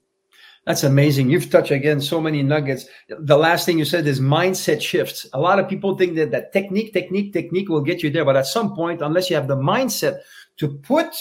That's 0.66 0.84
amazing. 0.84 1.30
You've 1.30 1.52
touched 1.52 1.72
again 1.72 2.02
so 2.02 2.20
many 2.20 2.42
nuggets. 2.42 2.88
The 3.08 3.38
last 3.38 3.68
thing 3.68 3.78
you 3.78 3.86
said 3.86 4.08
is 4.08 4.20
mindset 4.20 4.82
shifts. 4.82 5.28
A 5.34 5.40
lot 5.40 5.60
of 5.60 5.70
people 5.70 5.96
think 5.96 6.16
that 6.16 6.32
that 6.32 6.54
technique, 6.54 6.92
technique, 6.92 7.34
technique 7.34 7.70
will 7.70 7.82
get 7.82 8.02
you 8.02 8.10
there, 8.10 8.26
but 8.26 8.38
at 8.38 8.48
some 8.48 8.74
point, 8.74 9.02
unless 9.02 9.30
you 9.30 9.36
have 9.36 9.48
the 9.48 9.58
mindset 9.58 10.22
to 10.58 10.70
put 10.70 11.14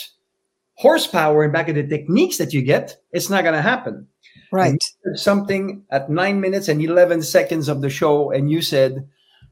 horsepower 0.83 1.45
and 1.45 1.53
back 1.53 1.69
of 1.69 1.77
the 1.77 1.87
techniques 1.87 2.39
that 2.39 2.53
you 2.53 2.61
get, 2.61 2.97
it's 3.13 3.31
not 3.31 3.43
going 3.43 3.55
to 3.55 3.63
happen. 3.63 4.09
Right. 4.51 4.83
Something 5.15 5.85
at 5.91 6.11
nine 6.11 6.41
minutes 6.41 6.69
and 6.69 6.83
11 6.83 7.23
seconds 7.23 7.69
of 7.69 7.81
the 7.81 7.89
show, 7.89 8.33
and 8.33 8.51
you 8.51 8.61
said, 8.63 9.09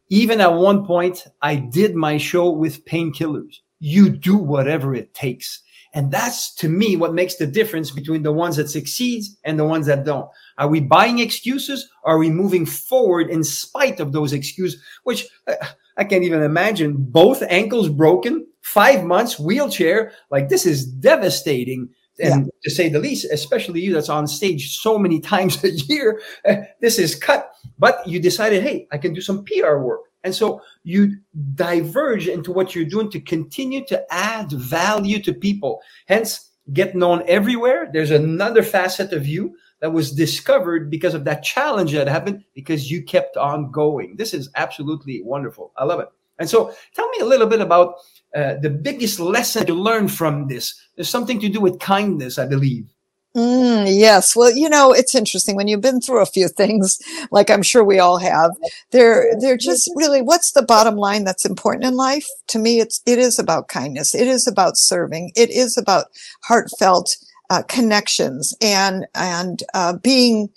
Even 0.08 0.40
at 0.40 0.52
one 0.52 0.84
point, 0.84 1.26
I 1.40 1.54
did 1.54 1.94
my 1.94 2.18
show 2.18 2.50
with 2.50 2.84
painkillers. 2.84 3.54
You 3.78 4.10
do 4.10 4.36
whatever 4.36 4.94
it 4.94 5.14
takes. 5.14 5.62
And 5.92 6.12
that's 6.12 6.54
to 6.56 6.68
me 6.68 6.96
what 6.96 7.14
makes 7.14 7.36
the 7.36 7.46
difference 7.46 7.90
between 7.90 8.22
the 8.22 8.32
ones 8.32 8.56
that 8.56 8.70
succeeds 8.70 9.36
and 9.44 9.58
the 9.58 9.64
ones 9.64 9.86
that 9.86 10.04
don't. 10.04 10.28
Are 10.58 10.68
we 10.68 10.80
buying 10.80 11.18
excuses? 11.18 11.88
Or 12.04 12.14
are 12.14 12.18
we 12.18 12.30
moving 12.30 12.66
forward 12.66 13.28
in 13.28 13.42
spite 13.42 13.98
of 13.98 14.12
those 14.12 14.32
excuses? 14.32 14.80
Which 15.02 15.26
uh, 15.48 15.54
I 15.96 16.04
can't 16.04 16.24
even 16.24 16.42
imagine. 16.42 16.94
Both 16.96 17.42
ankles 17.42 17.88
broken, 17.88 18.46
five 18.60 19.04
months, 19.04 19.38
wheelchair. 19.38 20.12
Like 20.30 20.48
this 20.48 20.66
is 20.66 20.86
devastating. 20.86 21.88
And 22.22 22.46
yeah. 22.46 22.50
to 22.64 22.70
say 22.70 22.88
the 22.88 22.98
least, 22.98 23.26
especially 23.32 23.80
you 23.80 23.94
that's 23.94 24.10
on 24.10 24.26
stage 24.26 24.78
so 24.78 24.98
many 24.98 25.20
times 25.34 25.62
a 25.64 25.70
year, 25.70 26.20
uh, 26.48 26.56
this 26.80 26.98
is 26.98 27.14
cut. 27.14 27.52
But 27.78 28.06
you 28.06 28.20
decided, 28.20 28.62
hey, 28.62 28.86
I 28.92 28.98
can 28.98 29.14
do 29.14 29.20
some 29.20 29.44
PR 29.44 29.76
work. 29.78 30.02
And 30.22 30.34
so 30.34 30.60
you 30.82 31.16
diverge 31.54 32.28
into 32.28 32.52
what 32.52 32.74
you're 32.74 32.84
doing 32.84 33.10
to 33.10 33.20
continue 33.20 33.84
to 33.86 34.04
add 34.12 34.52
value 34.52 35.18
to 35.22 35.32
people. 35.32 35.80
Hence, 36.08 36.50
get 36.72 36.94
known 36.94 37.22
everywhere. 37.26 37.88
There's 37.92 38.10
another 38.10 38.62
facet 38.62 39.12
of 39.12 39.26
you 39.26 39.56
that 39.80 39.92
was 39.92 40.12
discovered 40.12 40.90
because 40.90 41.14
of 41.14 41.24
that 41.24 41.42
challenge 41.42 41.92
that 41.92 42.06
happened 42.06 42.44
because 42.54 42.90
you 42.90 43.02
kept 43.02 43.36
on 43.36 43.70
going. 43.70 44.16
This 44.16 44.34
is 44.34 44.50
absolutely 44.56 45.22
wonderful. 45.22 45.72
I 45.76 45.84
love 45.84 46.00
it. 46.00 46.08
And 46.40 46.48
so 46.48 46.74
tell 46.94 47.08
me 47.10 47.18
a 47.20 47.26
little 47.26 47.46
bit 47.46 47.60
about 47.60 47.96
uh, 48.34 48.54
the 48.54 48.70
biggest 48.70 49.20
lesson 49.20 49.66
you 49.68 49.74
learned 49.74 50.10
from 50.10 50.48
this. 50.48 50.74
There's 50.96 51.08
something 51.08 51.38
to 51.40 51.48
do 51.48 51.60
with 51.60 51.78
kindness, 51.78 52.38
I 52.38 52.46
believe. 52.46 52.88
Mm, 53.36 53.86
yes. 53.88 54.34
Well, 54.34 54.50
you 54.50 54.68
know, 54.68 54.92
it's 54.92 55.14
interesting 55.14 55.54
when 55.54 55.68
you've 55.68 55.80
been 55.80 56.00
through 56.00 56.20
a 56.20 56.26
few 56.26 56.48
things, 56.48 56.98
like 57.30 57.48
I'm 57.48 57.62
sure 57.62 57.84
we 57.84 58.00
all 58.00 58.18
have. 58.18 58.50
They're 58.90 59.36
they're 59.40 59.56
just 59.56 59.88
really 59.94 60.20
what's 60.20 60.52
the 60.52 60.62
bottom 60.62 60.96
line 60.96 61.22
that's 61.22 61.44
important 61.44 61.84
in 61.84 61.94
life? 61.94 62.26
To 62.48 62.58
me, 62.58 62.80
it's 62.80 63.00
it 63.06 63.20
is 63.20 63.38
about 63.38 63.68
kindness. 63.68 64.16
It 64.16 64.26
is 64.26 64.48
about 64.48 64.76
serving. 64.76 65.30
It 65.36 65.50
is 65.50 65.78
about 65.78 66.06
heartfelt 66.42 67.16
uh, 67.50 67.62
connections 67.68 68.56
and 68.60 69.06
and 69.14 69.62
uh, 69.74 69.92
being 69.98 70.50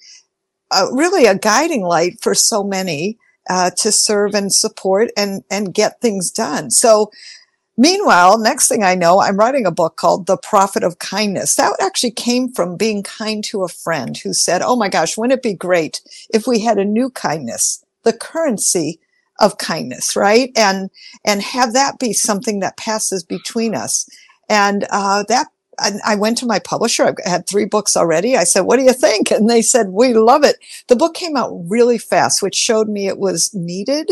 uh, 0.72 0.88
really 0.92 1.28
a 1.28 1.38
guiding 1.38 1.84
light 1.84 2.18
for 2.22 2.34
so 2.34 2.64
many 2.64 3.20
uh, 3.50 3.72
to 3.78 3.92
serve 3.92 4.34
and 4.34 4.54
support 4.54 5.10
and 5.18 5.44
and 5.50 5.74
get 5.74 6.02
things 6.02 6.32
done. 6.32 6.72
So 6.72 7.12
Meanwhile, 7.76 8.38
next 8.38 8.68
thing 8.68 8.84
I 8.84 8.94
know, 8.94 9.20
I'm 9.20 9.38
writing 9.38 9.66
a 9.66 9.72
book 9.72 9.96
called 9.96 10.28
The 10.28 10.38
Profit 10.38 10.84
of 10.84 11.00
Kindness. 11.00 11.56
That 11.56 11.76
actually 11.82 12.12
came 12.12 12.52
from 12.52 12.78
being 12.78 13.02
kind 13.02 13.44
to 13.46 13.64
a 13.64 13.68
friend 13.68 14.16
who 14.16 14.34
said, 14.34 14.62
Oh 14.62 14.76
my 14.76 14.90
gosh, 14.90 15.18
wouldn't 15.18 15.40
it 15.40 15.42
be 15.44 15.56
great 15.56 16.02
if 16.32 16.46
we 16.46 16.60
had 16.60 16.78
a 16.78 16.86
new 16.86 17.10
kindness, 17.10 17.84
the 18.04 18.14
currency 18.14 19.00
of 19.40 19.58
kindness, 19.58 20.16
right? 20.16 20.52
And, 20.56 20.92
and 21.26 21.42
have 21.42 21.74
that 21.74 21.98
be 21.98 22.14
something 22.14 22.60
that 22.60 22.78
passes 22.78 23.24
between 23.24 23.74
us. 23.74 24.08
And, 24.50 24.86
uh, 24.92 25.24
that 25.30 25.48
I 26.06 26.16
went 26.16 26.38
to 26.40 26.46
my 26.46 26.60
publisher. 26.60 27.16
I 27.26 27.30
had 27.30 27.48
three 27.48 27.66
books 27.66 27.98
already. 27.98 28.38
I 28.38 28.44
said, 28.44 28.62
what 28.62 28.78
do 28.78 28.84
you 28.84 28.94
think? 28.94 29.32
And 29.32 29.50
they 29.50 29.62
said, 29.62 29.90
we 29.90 30.14
love 30.14 30.44
it. 30.44 30.58
The 30.88 30.96
book 30.96 31.14
came 31.14 31.36
out 31.36 31.52
really 31.68 31.98
fast, 31.98 32.42
which 32.42 32.56
showed 32.56 32.88
me 32.88 33.08
it 33.08 33.18
was 33.18 33.54
needed 33.54 34.12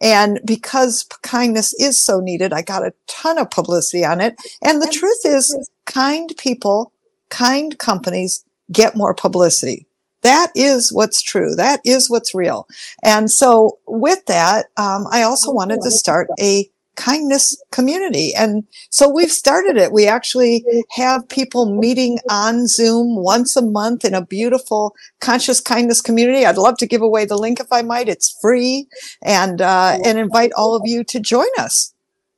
and 0.00 0.40
because 0.44 1.04
kindness 1.22 1.74
is 1.74 2.00
so 2.00 2.20
needed, 2.20 2.52
I 2.52 2.62
got 2.62 2.86
a 2.86 2.94
ton 3.06 3.38
of 3.38 3.50
publicity 3.50 4.04
on 4.04 4.20
it. 4.20 4.36
And 4.62 4.80
the 4.80 4.86
truth 4.86 5.20
is 5.24 5.70
kind 5.86 6.32
people, 6.38 6.92
kind 7.30 7.78
companies 7.78 8.44
get 8.70 8.96
more 8.96 9.14
publicity. 9.14 9.86
That 10.22 10.50
is 10.54 10.92
what's 10.92 11.22
true. 11.22 11.54
That 11.54 11.80
is 11.84 12.10
what's 12.10 12.34
real. 12.34 12.66
And 13.04 13.30
so 13.30 13.78
with 13.86 14.24
that, 14.26 14.66
um, 14.76 15.06
I 15.10 15.22
also 15.22 15.52
wanted 15.52 15.80
to 15.82 15.90
start 15.90 16.28
a 16.40 16.68
kindness 16.98 17.56
community. 17.70 18.34
And 18.34 18.64
so 18.90 19.08
we've 19.08 19.30
started 19.30 19.76
it. 19.76 19.92
We 19.92 20.06
actually 20.08 20.64
have 20.90 21.28
people 21.28 21.78
meeting 21.78 22.18
on 22.28 22.66
Zoom 22.66 23.22
once 23.22 23.56
a 23.56 23.62
month 23.62 24.04
in 24.04 24.14
a 24.14 24.26
beautiful 24.26 24.94
conscious 25.20 25.60
kindness 25.60 26.00
community. 26.00 26.44
I'd 26.44 26.58
love 26.58 26.76
to 26.78 26.86
give 26.86 27.00
away 27.00 27.24
the 27.24 27.38
link 27.38 27.60
if 27.60 27.72
I 27.72 27.82
might. 27.82 28.08
It's 28.08 28.36
free 28.42 28.88
and, 29.22 29.62
uh, 29.62 29.98
and 30.04 30.18
invite 30.18 30.52
all 30.54 30.74
of 30.74 30.82
you 30.84 31.04
to 31.04 31.20
join 31.20 31.46
us. 31.58 31.94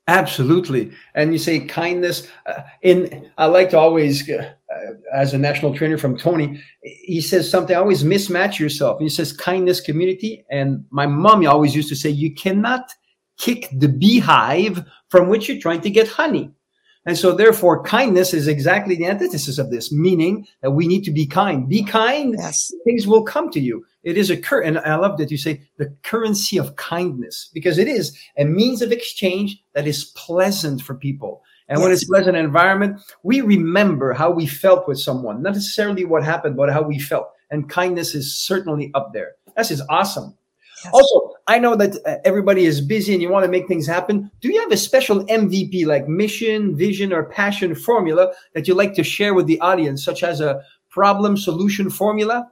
Absolutely. 0.08 0.90
And 1.14 1.32
you 1.32 1.38
say 1.38 1.60
kindness 1.60 2.28
uh, 2.46 2.62
in, 2.82 3.30
I 3.38 3.46
like 3.46 3.70
to 3.70 3.78
always, 3.78 4.28
uh, 4.28 4.52
as 5.14 5.32
a 5.32 5.38
national 5.38 5.74
trainer 5.74 5.98
from 5.98 6.18
Tony, 6.18 6.60
he 6.82 7.20
says 7.20 7.48
something, 7.48 7.76
always 7.76 8.02
mismatch 8.02 8.58
yourself. 8.58 9.00
He 9.00 9.08
says 9.08 9.32
kindness 9.32 9.80
community. 9.80 10.44
And 10.50 10.84
my 10.90 11.06
mom 11.06 11.46
always 11.46 11.74
used 11.76 11.88
to 11.90 11.96
say, 11.96 12.10
you 12.10 12.34
cannot 12.34 12.92
kick 13.40 13.68
the 13.72 13.88
beehive 13.88 14.84
from 15.08 15.28
which 15.28 15.48
you're 15.48 15.60
trying 15.60 15.80
to 15.80 15.90
get 15.90 16.06
honey. 16.06 16.50
And 17.06 17.16
so 17.16 17.32
therefore 17.32 17.82
kindness 17.82 18.34
is 18.34 18.46
exactly 18.46 18.94
the 18.94 19.06
antithesis 19.06 19.56
of 19.58 19.70
this, 19.70 19.90
meaning 19.90 20.46
that 20.60 20.72
we 20.72 20.86
need 20.86 21.02
to 21.04 21.10
be 21.10 21.26
kind. 21.26 21.66
Be 21.66 21.82
kind, 21.82 22.34
yes. 22.36 22.70
things 22.84 23.06
will 23.06 23.22
come 23.22 23.50
to 23.50 23.60
you. 23.60 23.86
It 24.02 24.18
is 24.18 24.30
a 24.30 24.36
cur 24.36 24.60
and 24.60 24.78
I 24.78 24.96
love 24.96 25.16
that 25.16 25.30
you 25.30 25.38
say 25.38 25.62
the 25.78 25.94
currency 26.02 26.58
of 26.58 26.76
kindness 26.76 27.50
because 27.54 27.78
it 27.78 27.88
is 27.88 28.16
a 28.36 28.44
means 28.44 28.82
of 28.82 28.92
exchange 28.92 29.62
that 29.74 29.86
is 29.86 30.04
pleasant 30.16 30.82
for 30.82 30.94
people. 30.94 31.42
And 31.68 31.78
yes. 31.78 31.82
when 31.82 31.92
it's 31.92 32.04
pleasant 32.04 32.36
environment, 32.36 33.00
we 33.22 33.40
remember 33.40 34.12
how 34.12 34.30
we 34.30 34.46
felt 34.46 34.86
with 34.86 35.00
someone, 35.00 35.42
not 35.42 35.54
necessarily 35.54 36.04
what 36.04 36.22
happened, 36.22 36.56
but 36.56 36.70
how 36.70 36.82
we 36.82 36.98
felt. 36.98 37.30
And 37.50 37.68
kindness 37.70 38.14
is 38.14 38.36
certainly 38.36 38.90
up 38.94 39.14
there. 39.14 39.32
This 39.56 39.70
is 39.70 39.82
awesome. 39.88 40.36
Yes. 40.84 40.92
Also, 40.94 41.34
I 41.46 41.58
know 41.58 41.76
that 41.76 41.96
uh, 42.06 42.16
everybody 42.24 42.64
is 42.64 42.80
busy 42.80 43.12
and 43.12 43.22
you 43.22 43.28
want 43.28 43.44
to 43.44 43.50
make 43.50 43.68
things 43.68 43.86
happen. 43.86 44.30
Do 44.40 44.52
you 44.52 44.60
have 44.60 44.72
a 44.72 44.76
special 44.76 45.24
MVP 45.26 45.86
like 45.86 46.08
mission, 46.08 46.76
vision, 46.76 47.12
or 47.12 47.24
passion 47.24 47.74
formula 47.74 48.32
that 48.54 48.66
you 48.66 48.74
like 48.74 48.94
to 48.94 49.04
share 49.04 49.34
with 49.34 49.46
the 49.46 49.60
audience, 49.60 50.04
such 50.04 50.22
as 50.22 50.40
a 50.40 50.62
problem 50.90 51.36
solution 51.36 51.90
formula? 51.90 52.48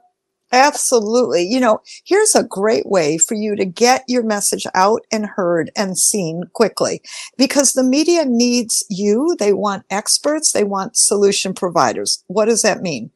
Absolutely. 0.51 1.43
You 1.43 1.59
know, 1.59 1.79
here's 2.05 2.33
a 2.33 2.43
great 2.43 2.87
way 2.87 3.19
for 3.19 3.35
you 3.35 3.55
to 3.55 3.65
get 3.65 4.03
your 4.07 4.23
message 4.23 4.65
out 4.73 5.01
and 5.11 5.25
heard 5.25 5.69
and 5.75 5.97
seen 5.97 6.43
quickly 6.53 7.01
because 7.37 7.73
the 7.73 7.83
media 7.83 8.25
needs 8.25 8.83
you. 8.89 9.35
They 9.37 9.53
want 9.53 9.85
experts. 9.91 10.51
They 10.51 10.63
want 10.63 10.97
solution 10.97 11.53
providers. 11.53 12.23
What 12.27 12.45
does 12.45 12.63
that 12.63 12.81
mean? 12.81 13.11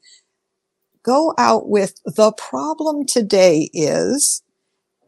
Go 1.04 1.34
out 1.38 1.70
with 1.70 1.96
the 2.06 2.32
problem 2.34 3.06
today 3.06 3.70
is 3.74 4.44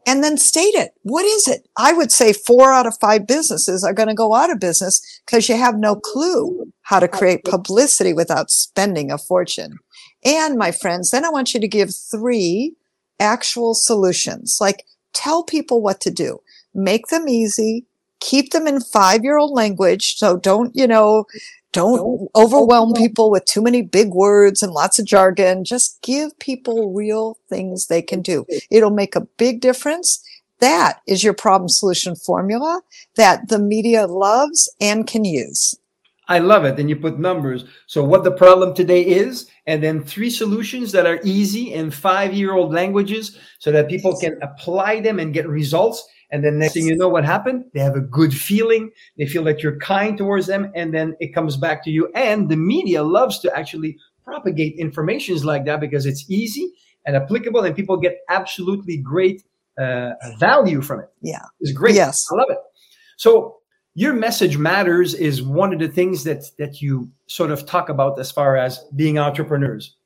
and 0.06 0.22
then 0.22 0.38
state 0.38 0.74
it. 0.74 0.92
What 1.02 1.24
is 1.24 1.48
it? 1.48 1.68
I 1.76 1.92
would 1.92 2.12
say 2.12 2.32
four 2.32 2.72
out 2.72 2.86
of 2.86 2.96
five 2.98 3.26
businesses 3.26 3.82
are 3.82 3.92
going 3.92 4.08
to 4.08 4.14
go 4.14 4.34
out 4.34 4.50
of 4.50 4.60
business 4.60 5.20
because 5.26 5.48
you 5.48 5.56
have 5.56 5.76
no 5.76 5.96
clue 5.96 6.72
how 6.82 7.00
to 7.00 7.08
create 7.08 7.44
publicity 7.44 8.12
without 8.12 8.50
spending 8.50 9.10
a 9.10 9.18
fortune. 9.18 9.78
And 10.24 10.56
my 10.56 10.70
friends, 10.70 11.10
then 11.10 11.24
I 11.24 11.30
want 11.30 11.52
you 11.52 11.60
to 11.60 11.68
give 11.68 11.94
three 11.94 12.74
actual 13.18 13.74
solutions. 13.74 14.58
Like 14.60 14.84
tell 15.12 15.42
people 15.42 15.82
what 15.82 16.00
to 16.02 16.10
do. 16.10 16.38
Make 16.72 17.08
them 17.08 17.28
easy. 17.28 17.86
Keep 18.20 18.52
them 18.52 18.66
in 18.66 18.80
five 18.80 19.24
year 19.24 19.38
old 19.38 19.52
language. 19.52 20.16
So 20.16 20.36
don't, 20.36 20.74
you 20.74 20.86
know, 20.86 21.24
don't 21.76 22.30
overwhelm 22.34 22.94
people 22.94 23.30
with 23.30 23.44
too 23.44 23.62
many 23.62 23.82
big 23.82 24.08
words 24.08 24.62
and 24.62 24.72
lots 24.72 24.98
of 24.98 25.04
jargon. 25.04 25.62
Just 25.62 26.00
give 26.00 26.36
people 26.38 26.94
real 26.94 27.36
things 27.50 27.86
they 27.86 28.00
can 28.00 28.22
do. 28.22 28.46
It'll 28.70 28.90
make 28.90 29.14
a 29.14 29.28
big 29.36 29.60
difference. 29.60 30.24
That 30.60 31.02
is 31.06 31.22
your 31.22 31.34
problem 31.34 31.68
solution 31.68 32.16
formula 32.16 32.80
that 33.16 33.50
the 33.50 33.58
media 33.58 34.06
loves 34.06 34.74
and 34.80 35.06
can 35.06 35.26
use. 35.26 35.74
I 36.28 36.38
love 36.38 36.64
it. 36.64 36.80
And 36.80 36.88
you 36.88 36.96
put 36.96 37.18
numbers. 37.18 37.66
So 37.86 38.02
what 38.02 38.24
the 38.24 38.32
problem 38.32 38.74
today 38.74 39.02
is, 39.02 39.50
and 39.66 39.82
then 39.82 40.02
three 40.02 40.30
solutions 40.30 40.92
that 40.92 41.04
are 41.04 41.20
easy 41.24 41.74
in 41.74 41.90
five 41.90 42.32
year 42.32 42.54
old 42.54 42.72
languages 42.72 43.38
so 43.58 43.70
that 43.70 43.90
people 43.90 44.18
can 44.18 44.38
apply 44.40 45.00
them 45.00 45.20
and 45.20 45.34
get 45.34 45.46
results. 45.46 46.08
And 46.30 46.44
then 46.44 46.58
next 46.58 46.74
thing 46.74 46.86
you 46.86 46.96
know, 46.96 47.08
what 47.08 47.24
happened? 47.24 47.64
They 47.72 47.80
have 47.80 47.94
a 47.94 48.00
good 48.00 48.34
feeling. 48.34 48.90
They 49.16 49.26
feel 49.26 49.44
that 49.44 49.62
you're 49.62 49.78
kind 49.78 50.18
towards 50.18 50.46
them. 50.46 50.72
And 50.74 50.92
then 50.92 51.14
it 51.20 51.34
comes 51.34 51.56
back 51.56 51.84
to 51.84 51.90
you. 51.90 52.10
And 52.14 52.48
the 52.48 52.56
media 52.56 53.02
loves 53.02 53.38
to 53.40 53.56
actually 53.56 53.96
propagate 54.24 54.76
informations 54.76 55.44
like 55.44 55.64
that 55.66 55.80
because 55.80 56.04
it's 56.04 56.28
easy 56.28 56.72
and 57.06 57.14
applicable 57.14 57.60
and 57.60 57.76
people 57.76 57.96
get 57.96 58.18
absolutely 58.28 58.96
great 58.96 59.44
uh, 59.78 60.10
value 60.38 60.82
from 60.82 61.00
it. 61.00 61.08
Yeah. 61.22 61.44
It's 61.60 61.72
great. 61.72 61.94
Yes. 61.94 62.26
I 62.32 62.36
love 62.36 62.50
it. 62.50 62.58
So 63.16 63.58
your 63.94 64.12
message 64.12 64.58
matters 64.58 65.14
is 65.14 65.42
one 65.42 65.72
of 65.72 65.78
the 65.78 65.88
things 65.88 66.24
that, 66.24 66.44
that 66.58 66.82
you 66.82 67.10
sort 67.28 67.50
of 67.50 67.66
talk 67.66 67.88
about 67.88 68.18
as 68.18 68.30
far 68.30 68.56
as 68.56 68.84
being 68.94 69.18
entrepreneurs. 69.18 69.96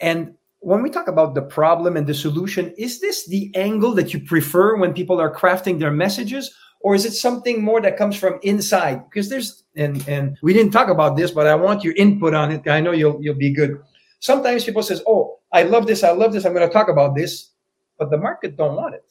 And 0.00 0.34
when 0.60 0.82
we 0.82 0.90
talk 0.90 1.08
about 1.08 1.34
the 1.34 1.42
problem 1.42 1.96
and 1.96 2.06
the 2.06 2.14
solution, 2.14 2.72
is 2.76 3.00
this 3.00 3.26
the 3.26 3.50
angle 3.54 3.94
that 3.94 4.12
you 4.14 4.20
prefer 4.20 4.76
when 4.76 4.92
people 4.92 5.20
are 5.20 5.34
crafting 5.34 5.78
their 5.78 5.90
messages? 5.90 6.54
Or 6.82 6.94
is 6.94 7.04
it 7.04 7.12
something 7.12 7.62
more 7.62 7.80
that 7.82 7.98
comes 7.98 8.16
from 8.16 8.38
inside? 8.42 9.04
Because 9.10 9.28
there's 9.28 9.64
and 9.76 10.06
and 10.08 10.38
we 10.42 10.54
didn't 10.54 10.72
talk 10.72 10.88
about 10.88 11.16
this, 11.16 11.30
but 11.30 11.46
I 11.46 11.54
want 11.54 11.84
your 11.84 11.94
input 11.96 12.32
on 12.32 12.50
it. 12.50 12.66
I 12.68 12.80
know 12.80 12.92
you'll 12.92 13.22
you'll 13.22 13.34
be 13.34 13.52
good. 13.52 13.78
Sometimes 14.20 14.64
people 14.64 14.82
says, 14.82 15.02
"Oh, 15.06 15.38
I 15.52 15.64
love 15.64 15.86
this. 15.86 16.02
I 16.02 16.12
love 16.12 16.32
this. 16.32 16.46
I'm 16.46 16.54
going 16.54 16.66
to 16.66 16.72
talk 16.72 16.88
about 16.88 17.14
this," 17.14 17.50
but 17.98 18.10
the 18.10 18.16
market 18.16 18.56
don't 18.56 18.76
want 18.76 18.94
it. 18.94 19.04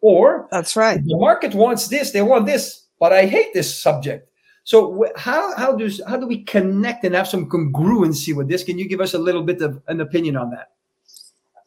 Or 0.00 0.46
that's 0.52 0.76
right. 0.76 1.02
The 1.04 1.16
market 1.16 1.52
wants 1.54 1.88
this, 1.88 2.12
they 2.12 2.22
want 2.22 2.46
this, 2.46 2.84
but 3.00 3.12
I 3.12 3.26
hate 3.26 3.52
this 3.52 3.74
subject. 3.74 4.30
So 4.62 5.06
how 5.16 5.56
how 5.56 5.74
does 5.74 6.00
how 6.06 6.16
do 6.16 6.28
we 6.28 6.44
connect 6.44 7.04
and 7.04 7.14
have 7.14 7.26
some 7.26 7.50
congruency 7.50 8.34
with 8.34 8.48
this? 8.48 8.62
Can 8.62 8.78
you 8.78 8.88
give 8.88 9.00
us 9.00 9.14
a 9.14 9.18
little 9.18 9.42
bit 9.42 9.62
of 9.62 9.82
an 9.88 10.00
opinion 10.00 10.36
on 10.36 10.50
that? 10.50 10.75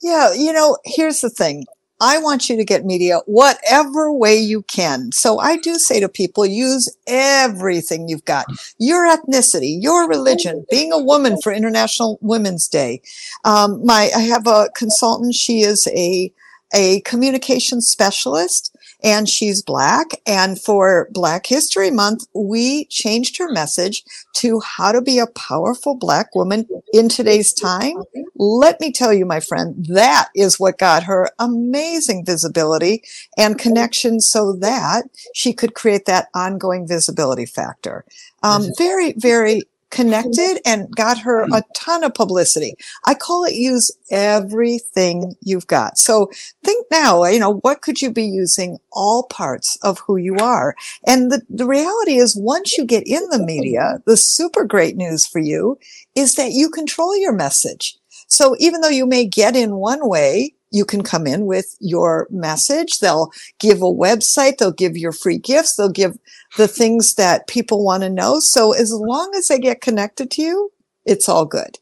Yeah, 0.01 0.33
you 0.33 0.53
know, 0.53 0.77
here's 0.85 1.21
the 1.21 1.29
thing. 1.29 1.65
I 2.01 2.17
want 2.19 2.49
you 2.49 2.55
to 2.55 2.63
get 2.63 2.85
media 2.85 3.19
whatever 3.25 4.11
way 4.11 4.37
you 4.37 4.61
can. 4.63 5.11
So 5.11 5.39
I 5.39 5.57
do 5.57 5.75
say 5.75 5.99
to 5.99 6.07
people, 6.07 6.45
use 6.45 6.95
everything 7.07 8.07
you've 8.07 8.23
got. 8.23 8.45
Your 8.77 9.05
ethnicity, 9.05 9.75
your 9.81 10.07
religion, 10.07 10.65
being 10.71 10.93
a 10.93 11.01
woman 11.03 11.41
for 11.41 11.51
International 11.51 12.17
Women's 12.21 12.69
Day. 12.69 13.01
Um, 13.43 13.85
my, 13.85 14.09
I 14.15 14.21
have 14.21 14.47
a 14.47 14.69
consultant. 14.75 15.35
She 15.35 15.61
is 15.61 15.87
a, 15.87 16.31
a 16.73 17.01
communication 17.01 17.81
specialist 17.81 18.73
and 19.03 19.29
she's 19.29 19.61
black. 19.61 20.21
And 20.25 20.59
for 20.59 21.07
Black 21.11 21.45
History 21.45 21.91
Month, 21.91 22.27
we 22.33 22.85
changed 22.85 23.37
her 23.37 23.51
message 23.51 24.03
to 24.35 24.59
how 24.59 24.91
to 24.91 25.01
be 25.01 25.19
a 25.19 25.27
powerful 25.27 25.95
black 25.95 26.35
woman 26.35 26.67
in 26.93 27.09
today's 27.09 27.53
time. 27.53 28.03
Let 28.35 28.79
me 28.79 28.91
tell 28.91 29.13
you, 29.13 29.25
my 29.25 29.39
friend, 29.39 29.85
that 29.89 30.29
is 30.35 30.59
what 30.59 30.77
got 30.77 31.03
her 31.03 31.29
amazing 31.39 32.25
visibility 32.25 33.03
and 33.37 33.57
connection 33.57 34.19
so 34.19 34.53
that 34.53 35.03
she 35.33 35.53
could 35.53 35.73
create 35.73 36.05
that 36.05 36.27
ongoing 36.33 36.87
visibility 36.87 37.45
factor. 37.45 38.05
Um, 38.43 38.69
very, 38.77 39.13
very 39.13 39.63
connected 39.89 40.57
mm-hmm. 40.57 40.69
and 40.69 40.95
got 40.95 41.17
her 41.19 41.43
a 41.43 41.47
mm-hmm. 41.47 41.59
ton 41.75 42.03
of 42.03 42.13
publicity. 42.13 42.75
I 43.05 43.13
call 43.13 43.45
it 43.45 43.53
use 43.53 43.91
everything 44.11 45.35
you've 45.41 45.67
got. 45.67 45.97
So 45.97 46.31
think 46.63 46.85
now, 46.91 47.23
uh, 47.23 47.29
you 47.29 47.39
know, 47.39 47.55
what 47.57 47.81
could 47.81 48.01
you 48.01 48.11
be 48.11 48.23
using 48.23 48.77
all 48.91 49.23
parts 49.23 49.77
of 49.83 49.99
who 49.99 50.17
you 50.17 50.37
are? 50.37 50.75
And 51.07 51.31
the, 51.31 51.41
the 51.49 51.65
reality 51.65 52.17
is 52.17 52.35
once 52.35 52.77
you 52.77 52.85
get 52.85 53.07
in 53.07 53.23
the 53.29 53.43
media, 53.43 54.01
the 54.05 54.17
super 54.17 54.65
great 54.65 54.95
news 54.95 55.25
for 55.25 55.39
you 55.39 55.77
is 56.15 56.35
that 56.35 56.51
you 56.51 56.69
control 56.69 57.17
your 57.17 57.33
message. 57.33 57.97
So 58.27 58.55
even 58.59 58.81
though 58.81 58.89
you 58.89 59.05
may 59.05 59.25
get 59.25 59.55
in 59.55 59.75
one 59.75 60.07
way, 60.07 60.53
you 60.71 60.85
can 60.85 61.03
come 61.03 61.25
in 61.25 61.45
with 61.45 61.75
your 61.79 62.27
message. 62.29 62.99
They'll 62.99 63.31
give 63.59 63.81
a 63.81 63.85
website. 63.85 64.57
They'll 64.57 64.71
give 64.71 64.97
your 64.97 65.11
free 65.11 65.37
gifts. 65.37 65.75
They'll 65.75 65.89
give 65.89 66.17
the 66.57 66.67
things 66.67 67.15
that 67.15 67.47
people 67.47 67.83
want 67.83 68.03
to 68.03 68.09
know. 68.09 68.39
So 68.39 68.73
as 68.73 68.93
long 68.93 69.31
as 69.35 69.47
they 69.47 69.59
get 69.59 69.81
connected 69.81 70.31
to 70.31 70.41
you, 70.41 70.71
it's 71.05 71.27
all 71.27 71.45
good. 71.45 71.79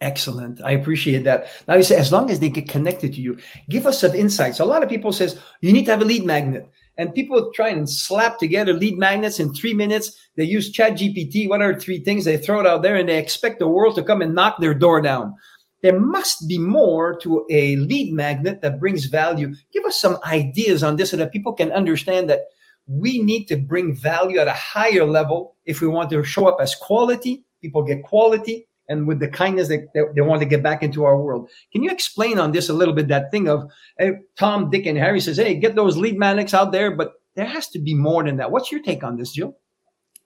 Excellent. 0.00 0.62
I 0.64 0.70
appreciate 0.70 1.24
that. 1.24 1.48
Now 1.68 1.74
you 1.74 1.82
say, 1.82 1.96
as 1.96 2.10
long 2.10 2.30
as 2.30 2.40
they 2.40 2.48
get 2.48 2.68
connected 2.68 3.12
to 3.14 3.20
you, 3.20 3.36
give 3.68 3.86
us 3.86 4.00
some 4.00 4.14
insights. 4.14 4.58
A 4.58 4.64
lot 4.64 4.82
of 4.82 4.88
people 4.88 5.12
says 5.12 5.38
you 5.60 5.72
need 5.72 5.84
to 5.84 5.90
have 5.90 6.00
a 6.00 6.06
lead 6.06 6.24
magnet 6.24 6.70
and 6.96 7.14
people 7.14 7.50
try 7.54 7.68
and 7.68 7.88
slap 7.88 8.38
together 8.38 8.72
lead 8.72 8.96
magnets 8.96 9.38
in 9.40 9.52
three 9.52 9.74
minutes. 9.74 10.18
They 10.36 10.44
use 10.44 10.70
chat 10.70 10.94
GPT. 10.94 11.48
What 11.48 11.60
are 11.60 11.78
three 11.78 12.02
things 12.02 12.24
they 12.24 12.38
throw 12.38 12.60
it 12.60 12.66
out 12.66 12.82
there 12.82 12.96
and 12.96 13.08
they 13.08 13.18
expect 13.18 13.58
the 13.58 13.68
world 13.68 13.94
to 13.96 14.02
come 14.02 14.22
and 14.22 14.34
knock 14.34 14.58
their 14.58 14.74
door 14.74 15.02
down 15.02 15.34
there 15.82 15.98
must 15.98 16.46
be 16.48 16.58
more 16.58 17.16
to 17.20 17.46
a 17.50 17.76
lead 17.76 18.12
magnet 18.12 18.60
that 18.62 18.80
brings 18.80 19.06
value. 19.06 19.54
Give 19.72 19.84
us 19.84 20.00
some 20.00 20.18
ideas 20.24 20.82
on 20.82 20.96
this 20.96 21.10
so 21.10 21.16
that 21.16 21.32
people 21.32 21.52
can 21.52 21.72
understand 21.72 22.28
that 22.30 22.40
we 22.86 23.22
need 23.22 23.46
to 23.46 23.56
bring 23.56 23.94
value 23.94 24.38
at 24.38 24.48
a 24.48 24.52
higher 24.52 25.04
level 25.04 25.56
if 25.64 25.80
we 25.80 25.86
want 25.86 26.10
to 26.10 26.24
show 26.24 26.48
up 26.48 26.58
as 26.60 26.74
quality. 26.74 27.44
People 27.62 27.82
get 27.82 28.02
quality 28.02 28.66
and 28.88 29.06
with 29.06 29.20
the 29.20 29.28
kindness 29.28 29.68
that, 29.68 29.86
that 29.94 30.12
they 30.14 30.20
want 30.20 30.42
to 30.42 30.46
get 30.46 30.62
back 30.62 30.82
into 30.82 31.04
our 31.04 31.16
world. 31.16 31.48
Can 31.72 31.82
you 31.82 31.90
explain 31.90 32.38
on 32.38 32.52
this 32.52 32.68
a 32.68 32.74
little 32.74 32.92
bit? 32.92 33.08
That 33.08 33.30
thing 33.30 33.48
of 33.48 33.70
hey, 33.98 34.12
Tom, 34.36 34.68
Dick, 34.68 34.84
and 34.84 34.98
Harry 34.98 35.20
says, 35.20 35.36
"Hey, 35.36 35.54
get 35.54 35.76
those 35.76 35.96
lead 35.96 36.18
magnets 36.18 36.52
out 36.52 36.72
there," 36.72 36.90
but 36.90 37.12
there 37.36 37.46
has 37.46 37.68
to 37.68 37.78
be 37.78 37.94
more 37.94 38.24
than 38.24 38.36
that. 38.36 38.50
What's 38.50 38.72
your 38.72 38.82
take 38.82 39.04
on 39.04 39.16
this, 39.16 39.32
Jill? 39.32 39.56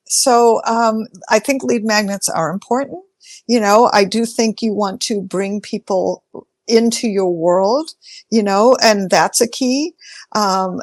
So 0.06 0.62
um, 0.66 1.06
I 1.28 1.38
think 1.38 1.62
lead 1.62 1.84
magnets 1.84 2.28
are 2.28 2.50
important 2.50 3.04
you 3.46 3.60
know, 3.60 3.90
I 3.92 4.04
do 4.04 4.26
think 4.26 4.62
you 4.62 4.72
want 4.74 5.00
to 5.02 5.20
bring 5.20 5.60
people 5.60 6.24
into 6.66 7.08
your 7.08 7.30
world, 7.30 7.90
you 8.30 8.42
know, 8.42 8.76
and 8.82 9.10
that's 9.10 9.40
a 9.40 9.48
key. 9.48 9.94
Um, 10.32 10.80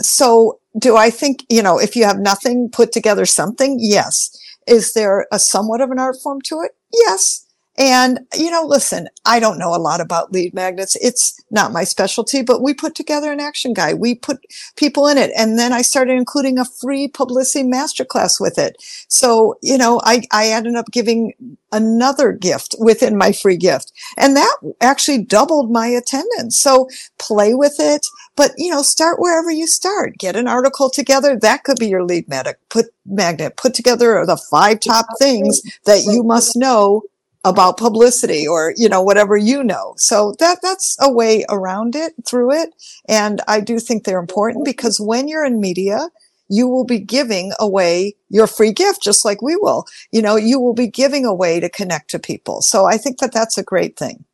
so 0.00 0.58
do 0.78 0.96
I 0.96 1.10
think, 1.10 1.44
you 1.48 1.62
know, 1.62 1.78
if 1.78 1.96
you 1.96 2.04
have 2.04 2.18
nothing, 2.18 2.70
put 2.70 2.92
together 2.92 3.26
something? 3.26 3.78
Yes. 3.80 4.36
Is 4.66 4.92
there 4.94 5.26
a 5.32 5.38
somewhat 5.38 5.80
of 5.80 5.90
an 5.90 5.98
art 5.98 6.16
form 6.22 6.40
to 6.42 6.60
it? 6.60 6.72
Yes. 6.92 7.41
And, 7.78 8.20
you 8.36 8.50
know, 8.50 8.64
listen, 8.66 9.08
I 9.24 9.40
don't 9.40 9.58
know 9.58 9.74
a 9.74 9.80
lot 9.80 10.00
about 10.00 10.30
lead 10.30 10.52
magnets. 10.52 10.94
It's 10.96 11.42
not 11.50 11.72
my 11.72 11.84
specialty, 11.84 12.42
but 12.42 12.60
we 12.62 12.74
put 12.74 12.94
together 12.94 13.32
an 13.32 13.40
action 13.40 13.72
guide. 13.72 13.94
We 13.94 14.14
put 14.14 14.44
people 14.76 15.06
in 15.08 15.16
it. 15.16 15.30
And 15.36 15.58
then 15.58 15.72
I 15.72 15.80
started 15.80 16.12
including 16.18 16.58
a 16.58 16.66
free 16.66 17.08
publicity 17.08 17.64
masterclass 17.64 18.38
with 18.38 18.58
it. 18.58 18.76
So, 19.08 19.56
you 19.62 19.78
know, 19.78 20.02
I, 20.04 20.22
I 20.30 20.48
ended 20.48 20.74
up 20.74 20.90
giving 20.90 21.32
another 21.72 22.32
gift 22.32 22.74
within 22.78 23.16
my 23.16 23.32
free 23.32 23.56
gift. 23.56 23.92
And 24.18 24.36
that 24.36 24.56
actually 24.82 25.24
doubled 25.24 25.70
my 25.70 25.86
attendance. 25.86 26.58
So 26.60 26.88
play 27.18 27.54
with 27.54 27.76
it. 27.78 28.06
But, 28.36 28.52
you 28.58 28.70
know, 28.70 28.82
start 28.82 29.18
wherever 29.18 29.50
you 29.50 29.66
start. 29.66 30.18
Get 30.18 30.36
an 30.36 30.46
article 30.46 30.90
together. 30.90 31.38
That 31.38 31.64
could 31.64 31.78
be 31.78 31.88
your 31.88 32.04
lead 32.04 32.28
magnet. 32.28 32.58
Put 32.68 32.86
magnet. 33.06 33.56
Put 33.56 33.72
together 33.72 34.24
the 34.26 34.36
five 34.36 34.80
top 34.80 35.06
things 35.18 35.62
that 35.86 36.04
you 36.04 36.22
must 36.22 36.54
know 36.54 37.02
about 37.44 37.76
publicity 37.76 38.46
or 38.46 38.72
you 38.76 38.88
know 38.88 39.02
whatever 39.02 39.36
you 39.36 39.62
know. 39.64 39.94
So 39.96 40.34
that 40.38 40.58
that's 40.62 40.96
a 41.00 41.12
way 41.12 41.44
around 41.48 41.96
it 41.96 42.12
through 42.26 42.52
it. 42.52 42.70
And 43.08 43.40
i 43.48 43.60
do 43.60 43.78
think 43.78 44.04
they're 44.04 44.20
important 44.20 44.64
because 44.64 45.00
when 45.00 45.28
you're 45.28 45.44
in 45.44 45.60
media 45.60 46.08
you 46.48 46.68
will 46.68 46.84
be 46.84 46.98
giving 46.98 47.52
away 47.58 48.14
your 48.28 48.46
free 48.46 48.72
gift 48.72 49.02
just 49.02 49.24
like 49.24 49.40
we 49.42 49.56
will. 49.56 49.86
You 50.12 50.22
know 50.22 50.36
you 50.36 50.60
will 50.60 50.74
be 50.74 50.88
giving 50.88 51.24
away 51.24 51.60
to 51.60 51.68
connect 51.68 52.10
to 52.10 52.18
people. 52.18 52.62
So 52.62 52.86
i 52.86 52.96
think 52.96 53.18
that 53.18 53.32
that's 53.32 53.58
a 53.58 53.64
great 53.64 53.96
thing. 53.96 54.24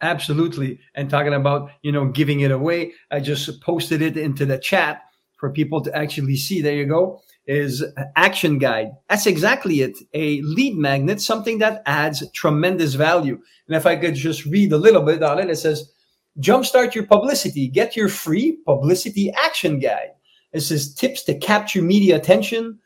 Absolutely. 0.00 0.78
And 0.94 1.10
talking 1.10 1.34
about 1.34 1.70
you 1.82 1.92
know 1.92 2.06
giving 2.06 2.40
it 2.40 2.50
away 2.50 2.92
i 3.10 3.20
just 3.20 3.60
posted 3.62 4.02
it 4.02 4.16
into 4.16 4.44
the 4.44 4.58
chat 4.58 5.02
for 5.38 5.50
people 5.50 5.80
to 5.80 5.96
actually 5.96 6.36
see. 6.36 6.60
There 6.60 6.74
you 6.74 6.84
go 6.84 7.22
is 7.48 7.82
action 8.14 8.58
guide. 8.58 8.90
That's 9.08 9.26
exactly 9.26 9.80
it. 9.80 9.98
A 10.12 10.42
lead 10.42 10.76
magnet, 10.76 11.20
something 11.20 11.58
that 11.58 11.82
adds 11.86 12.22
tremendous 12.32 12.94
value. 12.94 13.40
And 13.66 13.74
if 13.74 13.86
I 13.86 13.96
could 13.96 14.14
just 14.14 14.44
read 14.44 14.70
a 14.72 14.76
little 14.76 15.02
bit 15.02 15.22
on 15.22 15.38
it, 15.38 15.50
it 15.50 15.56
says, 15.56 15.90
jumpstart 16.38 16.94
your 16.94 17.06
publicity. 17.06 17.66
Get 17.66 17.96
your 17.96 18.10
free 18.10 18.58
publicity 18.66 19.32
action 19.32 19.80
guide. 19.80 20.10
It 20.52 20.60
says 20.60 20.94
tips 20.94 21.22
to 21.24 21.38
capture 21.38 21.82
media 21.82 22.16
attention, 22.16 22.78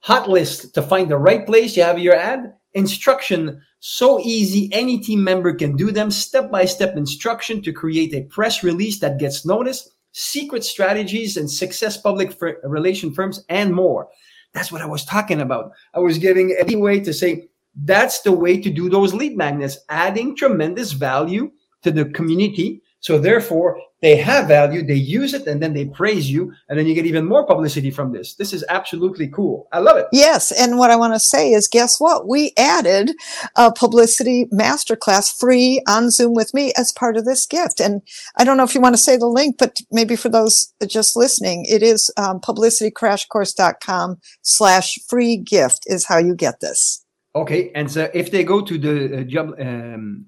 hot 0.00 0.28
list 0.28 0.74
to 0.74 0.82
find 0.82 1.10
the 1.10 1.18
right 1.18 1.44
place 1.44 1.76
you 1.76 1.82
have 1.82 1.98
your 1.98 2.16
ad, 2.16 2.54
instruction 2.72 3.62
so 3.80 4.18
easy 4.20 4.68
any 4.72 4.98
team 4.98 5.22
member 5.22 5.52
can 5.54 5.76
do 5.76 5.92
them, 5.92 6.10
step 6.10 6.50
by 6.50 6.64
step 6.64 6.96
instruction 6.96 7.62
to 7.62 7.72
create 7.72 8.14
a 8.14 8.22
press 8.22 8.64
release 8.64 9.00
that 9.00 9.18
gets 9.18 9.46
noticed 9.46 9.90
secret 10.18 10.64
strategies 10.64 11.36
and 11.36 11.48
success 11.48 11.96
public 11.96 12.36
relation 12.64 13.14
firms 13.14 13.44
and 13.48 13.72
more. 13.72 14.08
That's 14.52 14.72
what 14.72 14.82
I 14.82 14.86
was 14.86 15.04
talking 15.04 15.40
about. 15.40 15.70
I 15.94 16.00
was 16.00 16.18
giving 16.18 16.56
any 16.58 16.74
way 16.74 16.98
to 17.00 17.12
say 17.12 17.48
that's 17.84 18.22
the 18.22 18.32
way 18.32 18.60
to 18.60 18.68
do 18.68 18.88
those 18.88 19.14
lead 19.14 19.36
magnets, 19.36 19.78
adding 19.88 20.34
tremendous 20.34 20.90
value 20.90 21.52
to 21.82 21.92
the 21.92 22.06
community 22.06 22.82
so 23.00 23.18
therefore, 23.18 23.80
they 24.00 24.16
have 24.16 24.46
value, 24.46 24.84
they 24.84 24.94
use 24.94 25.34
it, 25.34 25.46
and 25.46 25.60
then 25.60 25.74
they 25.74 25.86
praise 25.86 26.30
you, 26.30 26.52
and 26.68 26.78
then 26.78 26.86
you 26.86 26.94
get 26.94 27.06
even 27.06 27.24
more 27.24 27.44
publicity 27.44 27.90
from 27.90 28.12
this. 28.12 28.34
This 28.34 28.52
is 28.52 28.64
absolutely 28.68 29.28
cool. 29.28 29.68
I 29.72 29.80
love 29.80 29.96
it. 29.96 30.06
Yes, 30.12 30.52
and 30.52 30.78
what 30.78 30.90
I 30.90 30.96
want 30.96 31.14
to 31.14 31.20
say 31.20 31.52
is, 31.52 31.66
guess 31.66 32.00
what? 32.00 32.28
We 32.28 32.52
added 32.56 33.12
a 33.56 33.72
publicity 33.72 34.46
masterclass 34.52 35.36
free 35.36 35.82
on 35.88 36.10
Zoom 36.10 36.34
with 36.34 36.54
me 36.54 36.72
as 36.76 36.92
part 36.92 37.16
of 37.16 37.24
this 37.24 37.44
gift. 37.46 37.80
And 37.80 38.02
I 38.36 38.44
don't 38.44 38.56
know 38.56 38.64
if 38.64 38.74
you 38.74 38.80
want 38.80 38.94
to 38.94 39.02
say 39.02 39.16
the 39.16 39.26
link, 39.26 39.56
but 39.58 39.76
maybe 39.90 40.14
for 40.14 40.28
those 40.28 40.72
just 40.86 41.16
listening, 41.16 41.64
it 41.68 41.82
is 41.82 42.12
um, 42.16 42.40
publicitycrashcourse.com 42.40 44.18
slash 44.42 44.98
free 45.08 45.36
gift 45.36 45.84
is 45.86 46.06
how 46.06 46.18
you 46.18 46.34
get 46.34 46.60
this. 46.60 47.04
Okay, 47.34 47.70
and 47.74 47.90
so 47.90 48.10
if 48.14 48.30
they 48.30 48.42
go 48.42 48.60
to 48.60 48.78
the 48.78 49.20
uh, 49.20 49.22
job. 49.22 49.54
Um, 49.60 50.26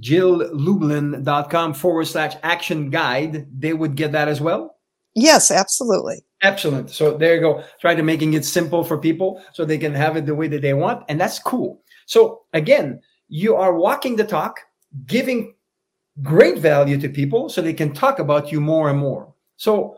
jilllublin.com 0.00 1.74
forward 1.74 2.06
slash 2.06 2.34
action 2.42 2.90
guide, 2.90 3.46
they 3.58 3.72
would 3.72 3.94
get 3.94 4.12
that 4.12 4.28
as 4.28 4.40
well? 4.40 4.76
Yes, 5.14 5.50
absolutely. 5.50 6.24
Excellent. 6.42 6.90
So 6.90 7.16
there 7.16 7.34
you 7.34 7.40
go. 7.40 7.64
Try 7.80 7.94
to 7.94 8.02
making 8.02 8.34
it 8.34 8.44
simple 8.44 8.84
for 8.84 8.98
people 8.98 9.42
so 9.52 9.64
they 9.64 9.78
can 9.78 9.94
have 9.94 10.16
it 10.16 10.26
the 10.26 10.34
way 10.34 10.48
that 10.48 10.60
they 10.60 10.74
want. 10.74 11.04
And 11.08 11.18
that's 11.18 11.38
cool. 11.38 11.82
So 12.04 12.42
again, 12.52 13.00
you 13.28 13.56
are 13.56 13.74
walking 13.74 14.16
the 14.16 14.24
talk, 14.24 14.60
giving 15.06 15.54
great 16.22 16.58
value 16.58 16.98
to 17.00 17.08
people 17.08 17.48
so 17.48 17.62
they 17.62 17.72
can 17.72 17.92
talk 17.92 18.18
about 18.18 18.52
you 18.52 18.60
more 18.60 18.90
and 18.90 18.98
more. 18.98 19.32
So 19.56 19.96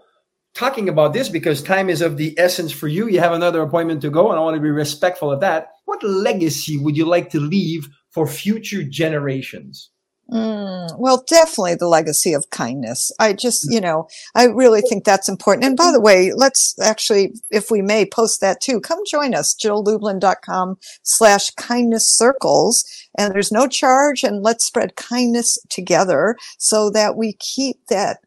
talking 0.54 0.88
about 0.88 1.12
this 1.12 1.28
because 1.28 1.62
time 1.62 1.90
is 1.90 2.00
of 2.00 2.16
the 2.16 2.38
essence 2.38 2.72
for 2.72 2.88
you. 2.88 3.08
You 3.08 3.20
have 3.20 3.32
another 3.32 3.62
appointment 3.62 4.00
to 4.02 4.10
go 4.10 4.30
and 4.30 4.38
I 4.38 4.42
want 4.42 4.54
to 4.54 4.62
be 4.62 4.70
respectful 4.70 5.30
of 5.30 5.40
that. 5.40 5.72
What 5.84 6.02
legacy 6.02 6.78
would 6.78 6.96
you 6.96 7.06
like 7.06 7.30
to 7.30 7.40
leave 7.40 7.88
for 8.18 8.26
future 8.26 8.82
generations? 8.82 9.90
Mm, 10.28 10.98
well, 10.98 11.24
definitely 11.28 11.76
the 11.76 11.86
legacy 11.86 12.32
of 12.32 12.50
kindness. 12.50 13.12
I 13.20 13.32
just, 13.32 13.68
you 13.70 13.80
know, 13.80 14.08
I 14.34 14.46
really 14.46 14.80
think 14.80 15.04
that's 15.04 15.28
important. 15.28 15.64
And 15.64 15.76
by 15.76 15.92
the 15.92 16.00
way, 16.00 16.32
let's 16.34 16.76
actually, 16.80 17.34
if 17.50 17.70
we 17.70 17.80
may, 17.80 18.04
post 18.04 18.40
that 18.40 18.60
too. 18.60 18.80
Come 18.80 18.98
join 19.08 19.34
us, 19.34 19.54
jilllublin.com 19.54 20.78
slash 21.04 21.50
kindness 21.50 22.08
circles. 22.08 22.84
And 23.16 23.32
there's 23.32 23.52
no 23.52 23.68
charge 23.68 24.24
and 24.24 24.42
let's 24.42 24.64
spread 24.64 24.96
kindness 24.96 25.56
together 25.70 26.36
so 26.58 26.90
that 26.90 27.16
we 27.16 27.34
keep 27.34 27.86
that 27.88 28.18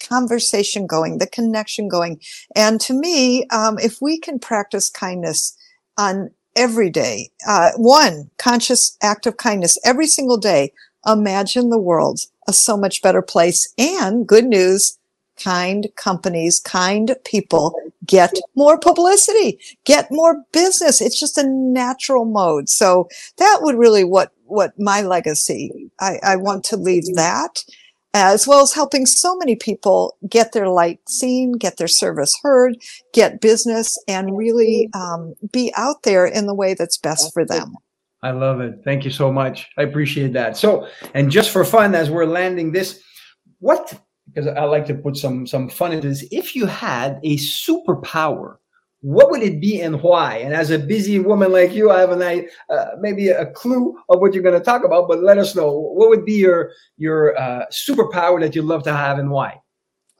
conversation 0.00 0.86
going, 0.86 1.18
the 1.18 1.26
connection 1.26 1.88
going. 1.88 2.18
And 2.56 2.80
to 2.80 2.94
me, 2.94 3.46
um, 3.48 3.78
if 3.78 4.00
we 4.00 4.18
can 4.18 4.38
practice 4.38 4.88
kindness 4.88 5.54
on 5.98 6.30
every 6.56 6.90
day, 6.90 7.30
uh, 7.46 7.70
one 7.76 8.30
conscious 8.38 8.96
act 9.02 9.26
of 9.26 9.36
kindness 9.36 9.78
every 9.84 10.06
single 10.06 10.36
day, 10.36 10.72
imagine 11.06 11.70
the 11.70 11.78
world 11.78 12.20
a 12.46 12.52
so 12.52 12.76
much 12.76 13.02
better 13.02 13.22
place. 13.22 13.72
And 13.78 14.26
good 14.26 14.44
news, 14.44 14.98
kind 15.36 15.88
companies, 15.96 16.60
kind 16.60 17.16
people 17.24 17.74
get 18.06 18.38
more 18.54 18.78
publicity, 18.78 19.58
get 19.84 20.10
more 20.10 20.44
business. 20.52 21.00
It's 21.00 21.18
just 21.18 21.38
a 21.38 21.46
natural 21.46 22.24
mode. 22.24 22.68
So 22.68 23.08
that 23.38 23.58
would 23.62 23.76
really 23.76 24.04
what, 24.04 24.32
what 24.44 24.78
my 24.78 25.02
legacy, 25.02 25.90
I, 26.00 26.18
I 26.22 26.36
want 26.36 26.64
to 26.64 26.76
leave 26.76 27.14
that 27.14 27.64
as 28.14 28.46
well 28.46 28.60
as 28.60 28.72
helping 28.72 29.04
so 29.04 29.36
many 29.36 29.56
people 29.56 30.16
get 30.28 30.52
their 30.52 30.68
light 30.68 31.00
seen, 31.08 31.52
get 31.52 31.76
their 31.76 31.88
service 31.88 32.32
heard, 32.42 32.76
get 33.12 33.40
business, 33.40 33.98
and 34.08 34.36
really 34.36 34.88
um, 34.94 35.34
be 35.52 35.72
out 35.76 36.04
there 36.04 36.24
in 36.24 36.46
the 36.46 36.54
way 36.54 36.74
that's 36.74 36.96
best 36.96 37.32
for 37.34 37.44
them. 37.44 37.74
I 38.22 38.30
love 38.30 38.60
it. 38.60 38.80
Thank 38.84 39.04
you 39.04 39.10
so 39.10 39.30
much. 39.30 39.68
I 39.76 39.82
appreciate 39.82 40.32
that. 40.32 40.56
So, 40.56 40.88
and 41.12 41.30
just 41.30 41.50
for 41.50 41.64
fun, 41.64 41.94
as 41.94 42.08
we're 42.08 42.24
landing 42.24 42.72
this, 42.72 43.02
what 43.58 44.00
because 44.32 44.46
I 44.46 44.64
like 44.64 44.86
to 44.86 44.94
put 44.94 45.16
some 45.16 45.46
some 45.46 45.68
fun 45.68 45.92
into 45.92 46.08
this. 46.08 46.24
If 46.30 46.56
you 46.56 46.66
had 46.66 47.20
a 47.22 47.36
superpower, 47.36 48.56
what 49.04 49.30
would 49.30 49.42
it 49.42 49.60
be 49.60 49.82
and 49.82 50.00
why? 50.00 50.38
And 50.38 50.54
as 50.54 50.70
a 50.70 50.78
busy 50.78 51.18
woman 51.18 51.52
like 51.52 51.74
you, 51.74 51.90
I 51.90 52.00
have 52.00 52.10
an 52.10 52.48
uh, 52.70 52.86
maybe 52.98 53.28
a 53.28 53.50
clue 53.50 53.94
of 54.08 54.20
what 54.20 54.32
you're 54.32 54.42
going 54.42 54.58
to 54.58 54.64
talk 54.64 54.82
about, 54.82 55.08
but 55.08 55.22
let 55.22 55.36
us 55.36 55.54
know 55.54 55.70
what 55.70 56.08
would 56.08 56.24
be 56.24 56.32
your 56.32 56.72
your 56.96 57.38
uh, 57.38 57.66
superpower 57.70 58.40
that 58.40 58.54
you'd 58.54 58.64
love 58.64 58.82
to 58.84 58.94
have 58.94 59.18
and 59.18 59.30
why. 59.30 59.60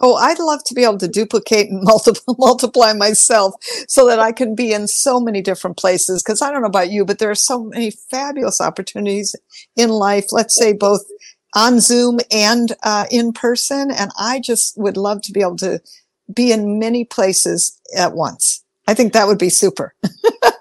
Oh, 0.00 0.16
I'd 0.16 0.38
love 0.38 0.62
to 0.64 0.74
be 0.74 0.84
able 0.84 0.98
to 0.98 1.08
duplicate 1.08 1.70
and 1.70 1.82
multiply, 1.84 2.34
multiply 2.36 2.92
myself 2.92 3.54
so 3.88 4.06
that 4.06 4.18
I 4.18 4.32
can 4.32 4.54
be 4.54 4.74
in 4.74 4.86
so 4.86 5.18
many 5.18 5.40
different 5.40 5.78
places. 5.78 6.22
Because 6.22 6.42
I 6.42 6.50
don't 6.50 6.60
know 6.60 6.68
about 6.68 6.90
you, 6.90 7.06
but 7.06 7.18
there 7.18 7.30
are 7.30 7.34
so 7.34 7.64
many 7.64 7.90
fabulous 7.90 8.60
opportunities 8.60 9.34
in 9.76 9.88
life. 9.88 10.26
Let's 10.30 10.54
say 10.54 10.74
both 10.74 11.06
on 11.56 11.80
Zoom 11.80 12.18
and 12.30 12.76
uh, 12.82 13.06
in 13.10 13.32
person, 13.32 13.90
and 13.90 14.10
I 14.18 14.40
just 14.40 14.76
would 14.76 14.98
love 14.98 15.22
to 15.22 15.32
be 15.32 15.40
able 15.40 15.56
to 15.56 15.80
be 16.34 16.52
in 16.52 16.78
many 16.78 17.06
places 17.06 17.80
at 17.96 18.12
once. 18.12 18.63
I 18.86 18.94
think 18.94 19.12
that 19.12 19.26
would 19.26 19.38
be 19.38 19.48
super. 19.48 19.94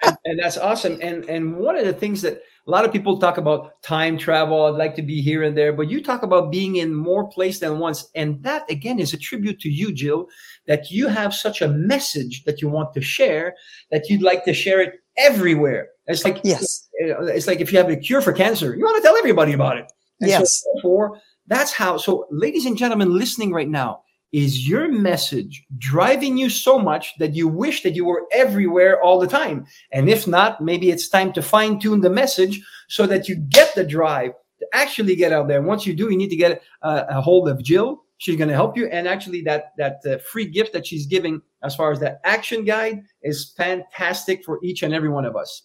and, 0.03 0.17
and, 0.25 0.39
that's 0.39 0.57
awesome. 0.57 0.99
And 1.01 1.25
and 1.25 1.57
one 1.57 1.75
of 1.75 1.85
the 1.85 1.93
things 1.93 2.21
that 2.21 2.41
a 2.65 2.71
lot 2.71 2.85
of 2.85 2.93
people 2.93 3.19
talk 3.19 3.37
about 3.37 3.81
time 3.81 4.17
travel, 4.17 4.65
I'd 4.65 4.77
like 4.77 4.95
to 4.95 5.01
be 5.01 5.21
here 5.21 5.43
and 5.43 5.57
there, 5.57 5.73
but 5.73 5.89
you 5.89 6.01
talk 6.01 6.23
about 6.23 6.51
being 6.51 6.77
in 6.77 6.93
more 6.93 7.27
place 7.27 7.59
than 7.59 7.79
once. 7.79 8.09
And 8.15 8.41
that 8.43 8.69
again 8.69 8.99
is 8.99 9.13
a 9.13 9.17
tribute 9.17 9.59
to 9.61 9.69
you, 9.69 9.93
Jill, 9.93 10.27
that 10.67 10.89
you 10.89 11.07
have 11.07 11.33
such 11.33 11.61
a 11.61 11.67
message 11.67 12.43
that 12.45 12.61
you 12.61 12.69
want 12.69 12.93
to 12.93 13.01
share 13.01 13.55
that 13.91 14.09
you'd 14.09 14.21
like 14.21 14.45
to 14.45 14.53
share 14.53 14.81
it 14.81 14.93
everywhere. 15.17 15.89
It's 16.07 16.23
like 16.23 16.39
yes, 16.43 16.87
uh, 17.03 17.25
it's 17.25 17.47
like 17.47 17.59
if 17.59 17.71
you 17.71 17.77
have 17.77 17.89
a 17.89 17.97
cure 17.97 18.21
for 18.21 18.33
cancer, 18.33 18.75
you 18.75 18.83
want 18.83 18.97
to 18.97 19.03
tell 19.03 19.17
everybody 19.17 19.53
about 19.53 19.77
it. 19.77 19.91
And 20.21 20.29
yes. 20.29 20.61
So 20.61 20.69
therefore, 20.75 21.21
that's 21.47 21.73
how. 21.73 21.97
So, 21.97 22.27
ladies 22.31 22.65
and 22.65 22.77
gentlemen, 22.77 23.17
listening 23.17 23.51
right 23.51 23.69
now, 23.69 24.03
is 24.33 24.67
your 24.67 24.91
message 24.91 25.63
driving 25.77 26.37
you 26.37 26.49
so 26.49 26.79
much 26.79 27.13
that 27.19 27.35
you 27.35 27.47
wish 27.47 27.83
that 27.83 27.95
you 27.95 28.03
were 28.03 28.25
everywhere 28.31 29.01
all 29.01 29.19
the 29.19 29.27
time? 29.27 29.65
And 29.91 30.09
if 30.09 30.27
not, 30.27 30.59
maybe 30.59 30.89
it's 30.89 31.07
time 31.07 31.31
to 31.33 31.41
fine 31.41 31.79
tune 31.79 32.01
the 32.01 32.09
message 32.09 32.61
so 32.89 33.05
that 33.05 33.29
you 33.29 33.35
get 33.35 33.73
the 33.75 33.83
drive 33.83 34.31
to 34.59 34.67
actually 34.73 35.15
get 35.15 35.31
out 35.31 35.47
there. 35.47 35.61
Once 35.61 35.85
you 35.85 35.95
do, 35.95 36.09
you 36.09 36.17
need 36.17 36.31
to 36.31 36.35
get 36.35 36.63
a, 36.81 37.21
hold 37.21 37.47
of 37.47 37.63
Jill. 37.63 38.03
She's 38.17 38.35
going 38.35 38.49
to 38.49 38.55
help 38.55 38.75
you. 38.75 38.87
And 38.87 39.07
actually, 39.07 39.41
that 39.41 39.73
that 39.77 39.97
uh, 40.09 40.17
free 40.17 40.45
gift 40.45 40.73
that 40.73 40.87
she's 40.87 41.05
giving, 41.05 41.41
as 41.61 41.75
far 41.75 41.91
as 41.91 41.99
that 41.99 42.19
action 42.23 42.63
guide, 42.65 43.03
is 43.21 43.53
fantastic 43.55 44.43
for 44.43 44.59
each 44.63 44.81
and 44.81 44.93
every 44.93 45.09
one 45.09 45.25
of 45.25 45.35
us. 45.35 45.63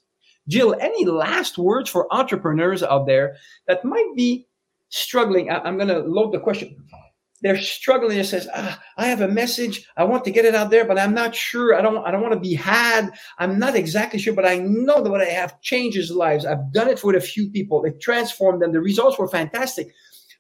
Jill, 0.49 0.75
any 0.81 1.05
last 1.05 1.57
words 1.57 1.89
for 1.89 2.13
entrepreneurs 2.13 2.83
out 2.83 3.07
there 3.07 3.37
that 3.67 3.85
might 3.85 4.13
be 4.17 4.49
struggling? 4.89 5.51
I, 5.51 5.61
I'm 5.61 5.77
going 5.77 5.89
to 5.89 6.01
load 6.01 6.33
the 6.33 6.41
question 6.41 6.77
they're 7.41 7.61
struggling. 7.61 8.19
It 8.19 8.25
says, 8.25 8.49
ah, 8.55 8.81
I 8.97 9.07
have 9.07 9.21
a 9.21 9.29
message. 9.29 9.87
I 9.97 10.05
want 10.05 10.25
to 10.25 10.31
get 10.31 10.45
it 10.45 10.55
out 10.55 10.71
there, 10.71 10.85
but 10.85 10.99
I'm 10.99 11.15
not 11.15 11.35
sure. 11.35 11.75
I 11.75 11.81
don't, 11.81 12.05
I 12.05 12.11
don't 12.11 12.23
want 12.23 12.35
to 12.35 12.41
be 12.41 12.55
had. 12.55 13.11
I'm 13.39 13.59
not 13.59 13.77
exactly 13.77 14.19
sure, 14.19 14.35
but 14.35 14.47
I 14.47 14.59
know 14.59 15.03
that 15.03 15.11
what 15.11 15.21
I 15.21 15.27
have 15.27 15.61
changes 15.61 16.11
lives. 16.11 16.45
I've 16.45 16.73
done 16.73 16.89
it 16.89 17.03
with 17.05 17.17
a 17.17 17.21
few 17.21 17.49
people. 17.51 17.85
It 17.85 18.01
transformed 18.01 18.61
them. 18.61 18.73
The 18.73 18.81
results 18.81 19.19
were 19.19 19.29
fantastic, 19.29 19.89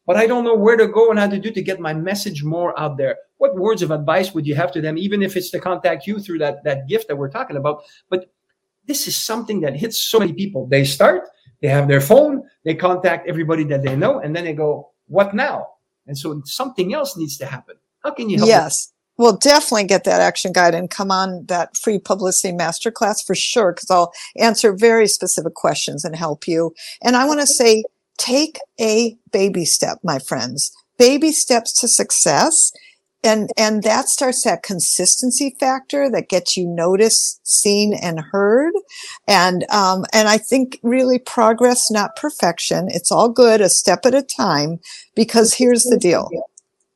but 0.07 0.17
I 0.17 0.27
don't 0.27 0.45
know 0.45 0.57
where 0.57 0.77
to 0.77 0.89
go 0.89 1.11
and 1.11 1.19
how 1.19 1.29
to 1.29 1.39
do 1.39 1.51
to 1.51 1.63
get 1.63 1.79
my 1.81 1.95
message 1.95 2.43
more 2.43 2.79
out 2.79 2.97
there. 2.97 3.17
What 3.37 3.55
words 3.55 3.83
of 3.83 3.93
advice 3.93 4.35
would 4.35 4.47
you 4.47 4.57
have 4.57 4.73
to 4.73 4.81
them, 4.81 4.99
even 4.99 5.23
if 5.23 5.37
it's 5.37 5.51
to 5.51 5.61
contact 5.61 6.07
you 6.07 6.19
through 6.19 6.39
that, 6.39 6.65
that 6.65 6.89
gift 6.89 7.07
that 7.09 7.17
we're 7.17 7.31
talking 7.31 7.57
about? 7.57 7.85
But 8.11 8.33
this 8.87 9.07
is 9.07 9.17
something 9.17 9.61
that 9.61 9.77
hits 9.77 9.99
so 9.99 10.19
many 10.19 10.33
people. 10.33 10.67
They 10.67 10.83
start, 10.83 11.29
they 11.63 11.69
have 11.69 11.87
their 11.87 12.01
phone, 12.01 12.43
they 12.65 12.75
contact 12.75 13.29
everybody 13.29 13.63
that 13.65 13.83
they 13.83 13.95
know, 13.95 14.19
and 14.19 14.35
then 14.35 14.45
they 14.45 14.55
go, 14.55 14.91
what 15.07 15.35
now? 15.35 15.69
And 16.09 16.19
so 16.19 16.43
something 16.47 16.93
else 16.95 17.17
needs 17.17 17.37
to 17.39 17.47
happen. 17.47 17.77
How 18.03 18.11
can 18.11 18.29
you 18.29 18.39
help? 18.39 18.49
Yes. 18.49 18.93
Well, 19.19 19.37
definitely 19.37 19.85
get 19.85 20.05
that 20.05 20.21
action 20.21 20.53
guide 20.53 20.75
and 20.75 20.89
come 20.89 21.11
on 21.11 21.45
that 21.47 21.77
free 21.77 21.99
publicity 21.99 22.57
masterclass 22.57 23.25
for 23.25 23.35
sure, 23.35 23.73
because 23.73 23.91
I'll 23.91 24.13
answer 24.37 24.73
very 24.73 25.09
specific 25.09 25.55
questions 25.55 26.05
and 26.05 26.15
help 26.17 26.47
you. 26.47 26.75
And 27.03 27.17
I 27.17 27.27
want 27.27 27.41
to 27.41 27.47
say, 27.47 27.85
take 28.17 28.59
a 28.81 29.17
baby 29.33 29.65
step, 29.65 29.99
my 30.03 30.19
friends. 30.19 30.73
Baby 30.99 31.33
steps 31.33 31.73
to 31.81 31.89
success 31.89 32.73
and 33.25 33.51
and 33.57 33.83
that 33.83 34.09
starts 34.09 34.45
that 34.45 34.63
consistency 34.63 35.57
factor 35.59 36.11
that 36.11 36.29
gets 36.29 36.57
you 36.57 36.67
noticed 36.67 37.41
seen 37.47 37.93
and 37.95 38.21
heard. 38.21 38.73
And 39.27 39.65
um 39.71 40.05
and 40.13 40.29
i 40.29 40.39
think 40.39 40.79
really 40.83 41.19
progress 41.19 41.91
not 41.91 42.17
perfection. 42.17 42.89
It's 42.91 43.11
all 43.11 43.29
good 43.29 43.61
a 43.61 43.69
step 43.69 44.07
at 44.07 44.15
a 44.15 44.23
time 44.23 44.81
because 45.15 45.55
here's 45.55 45.85
the 45.85 45.99
deal. 45.99 46.31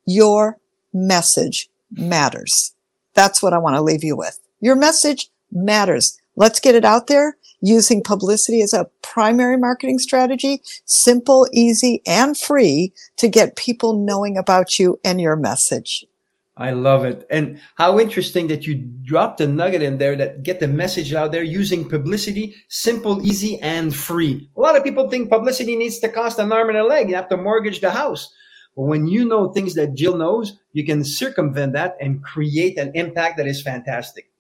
Your 0.07 0.59
message 0.93 1.69
matters. 1.91 2.75
That's 3.15 3.43
what 3.43 3.53
i 3.53 3.59
want 3.59 3.77
to 3.77 3.83
leave 3.83 4.05
you 4.05 4.17
with. 4.17 4.39
Your 4.61 4.77
message 4.77 5.29
matters. 5.51 6.19
Let's 6.37 6.61
get 6.61 6.75
it 6.75 6.85
out 6.85 7.09
there 7.09 7.37
using 7.61 8.03
publicity 8.03 8.63
as 8.63 8.73
a 8.73 8.89
primary 9.03 9.57
marketing 9.57 9.99
strategy, 9.99 10.61
simple, 10.85 11.47
easy, 11.53 12.03
and 12.07 12.37
free 12.37 12.93
to 13.17 13.29
get 13.29 13.57
people 13.57 13.97
knowing 13.97 14.37
about 14.37 14.79
you 14.79 14.99
and 15.05 15.21
your 15.21 15.37
message. 15.37 16.05
I 16.63 16.71
love 16.71 17.05
it. 17.05 17.27
And 17.29 17.61
how 17.75 17.99
interesting 17.99 18.47
that 18.47 18.69
you 18.69 18.77
dropped 19.03 19.41
a 19.41 19.49
nugget 19.49 19.83
in 19.83 19.99
there 19.99 20.15
that 20.15 20.45
get 20.45 20.61
the 20.61 20.69
message 20.69 21.13
out 21.13 21.33
there 21.33 21.43
using 21.43 21.89
publicity, 21.89 22.55
simple, 22.69 23.21
easy, 23.27 23.59
and 23.61 23.95
free. 23.95 24.49
A 24.57 24.61
lot 24.61 24.77
of 24.77 24.85
people 24.85 25.11
think 25.11 25.29
publicity 25.29 25.75
needs 25.75 25.99
to 25.99 26.09
cost 26.09 26.39
an 26.39 26.53
arm 26.53 26.69
and 26.69 26.79
a 26.79 26.85
leg. 26.85 27.09
You 27.09 27.17
have 27.17 27.29
to 27.31 27.37
mortgage 27.37 27.81
the 27.81 27.91
house. 27.91 28.33
But 28.77 28.85
when 28.85 29.09
you 29.09 29.25
know 29.25 29.49
things 29.53 29.75
that 29.75 29.95
Jill 29.95 30.17
knows, 30.17 30.57
you 30.73 30.87
can 30.87 31.05
circumvent 31.05 31.73
that 31.73 31.97
and 32.01 32.23
create 32.23 32.79
an 32.79 32.93
impact 32.95 33.39
that 33.39 33.49
is 33.49 33.61
fantastic. 33.61 34.31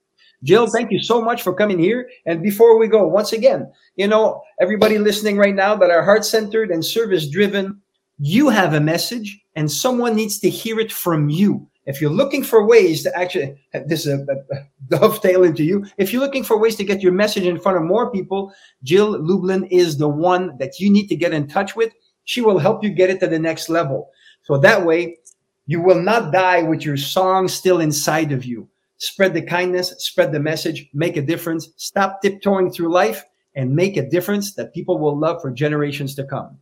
Jill, 0.44 0.68
thank 0.68 0.92
you 0.92 1.02
so 1.02 1.20
much 1.20 1.42
for 1.42 1.52
coming 1.52 1.78
here. 1.78 2.08
And 2.24 2.40
before 2.40 2.78
we 2.78 2.86
go, 2.86 3.06
once 3.06 3.32
again, 3.32 3.70
you 3.96 4.06
know, 4.06 4.42
everybody 4.60 4.98
listening 4.98 5.38
right 5.38 5.54
now 5.54 5.74
that 5.74 5.90
are 5.90 6.04
heart 6.04 6.24
centered 6.24 6.70
and 6.70 6.84
service 6.84 7.28
driven, 7.28 7.80
you 8.18 8.48
have 8.48 8.74
a 8.74 8.80
message 8.80 9.40
and 9.56 9.70
someone 9.70 10.14
needs 10.14 10.38
to 10.38 10.48
hear 10.48 10.78
it 10.78 10.92
from 10.92 11.28
you 11.28 11.68
if 11.86 12.00
you're 12.00 12.10
looking 12.10 12.42
for 12.42 12.66
ways 12.66 13.02
to 13.02 13.16
actually 13.18 13.56
this 13.86 14.06
is 14.06 14.20
a, 14.20 14.26
a, 14.54 14.66
dovetail 14.88 15.44
into 15.44 15.64
you. 15.64 15.84
If 15.96 16.12
you're 16.12 16.22
looking 16.22 16.44
for 16.44 16.58
ways 16.58 16.76
to 16.76 16.84
get 16.84 17.02
your 17.02 17.12
message 17.12 17.44
in 17.44 17.58
front 17.58 17.78
of 17.78 17.84
more 17.84 18.10
people 18.10 18.52
jill 18.82 19.18
lublin 19.20 19.64
is 19.64 19.96
the 19.98 20.08
one 20.08 20.56
that 20.58 20.78
you 20.78 20.90
need 20.90 21.08
to 21.08 21.16
get 21.16 21.32
in 21.32 21.48
touch 21.48 21.74
with. 21.74 21.92
She 22.24 22.40
will 22.40 22.58
help 22.58 22.84
you 22.84 22.90
get 22.90 23.10
it 23.10 23.20
to 23.20 23.26
the 23.26 23.38
next 23.38 23.68
level. 23.68 24.10
So 24.42 24.58
that 24.58 24.84
way 24.84 25.18
you 25.66 25.80
will 25.80 26.00
not 26.00 26.32
die 26.32 26.62
with 26.62 26.84
your 26.84 26.96
song 26.96 27.48
still 27.48 27.80
inside 27.80 28.32
of 28.32 28.44
you. 28.44 28.68
Spread 28.98 29.34
the 29.34 29.42
kindness 29.42 29.94
spread 29.98 30.32
the 30.32 30.40
message 30.40 30.88
make 30.94 31.16
a 31.16 31.22
difference. 31.22 31.70
Stop 31.76 32.22
tiptoeing 32.22 32.70
through 32.70 32.92
life 32.92 33.24
and 33.54 33.74
make 33.74 33.96
a 33.96 34.08
difference 34.08 34.54
that 34.54 34.72
people 34.72 34.98
will 34.98 35.18
love 35.18 35.42
for 35.42 35.50
generations 35.50 36.14
to 36.14 36.24
come. 36.24 36.58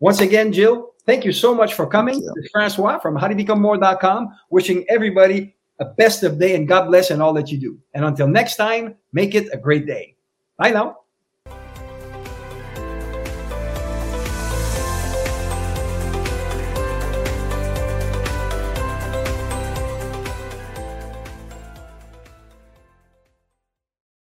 Once 0.00 0.20
again 0.20 0.52
jill 0.52 0.91
Thank 1.04 1.24
you 1.24 1.32
so 1.32 1.54
much 1.54 1.74
for 1.74 1.86
coming. 1.86 2.20
This 2.20 2.48
Francois 2.52 2.98
from 2.98 3.16
howtobecomemore.com, 3.16 4.28
wishing 4.50 4.84
everybody 4.88 5.56
a 5.80 5.84
best 5.84 6.22
of 6.22 6.38
day 6.38 6.54
and 6.54 6.68
God 6.68 6.86
bless 6.86 7.10
and 7.10 7.20
all 7.20 7.32
that 7.34 7.50
you 7.50 7.58
do. 7.58 7.78
And 7.94 8.04
until 8.04 8.28
next 8.28 8.56
time, 8.56 8.94
make 9.12 9.34
it 9.34 9.48
a 9.52 9.56
great 9.56 9.86
day. 9.86 10.16
Bye 10.56 10.70
now. 10.70 11.01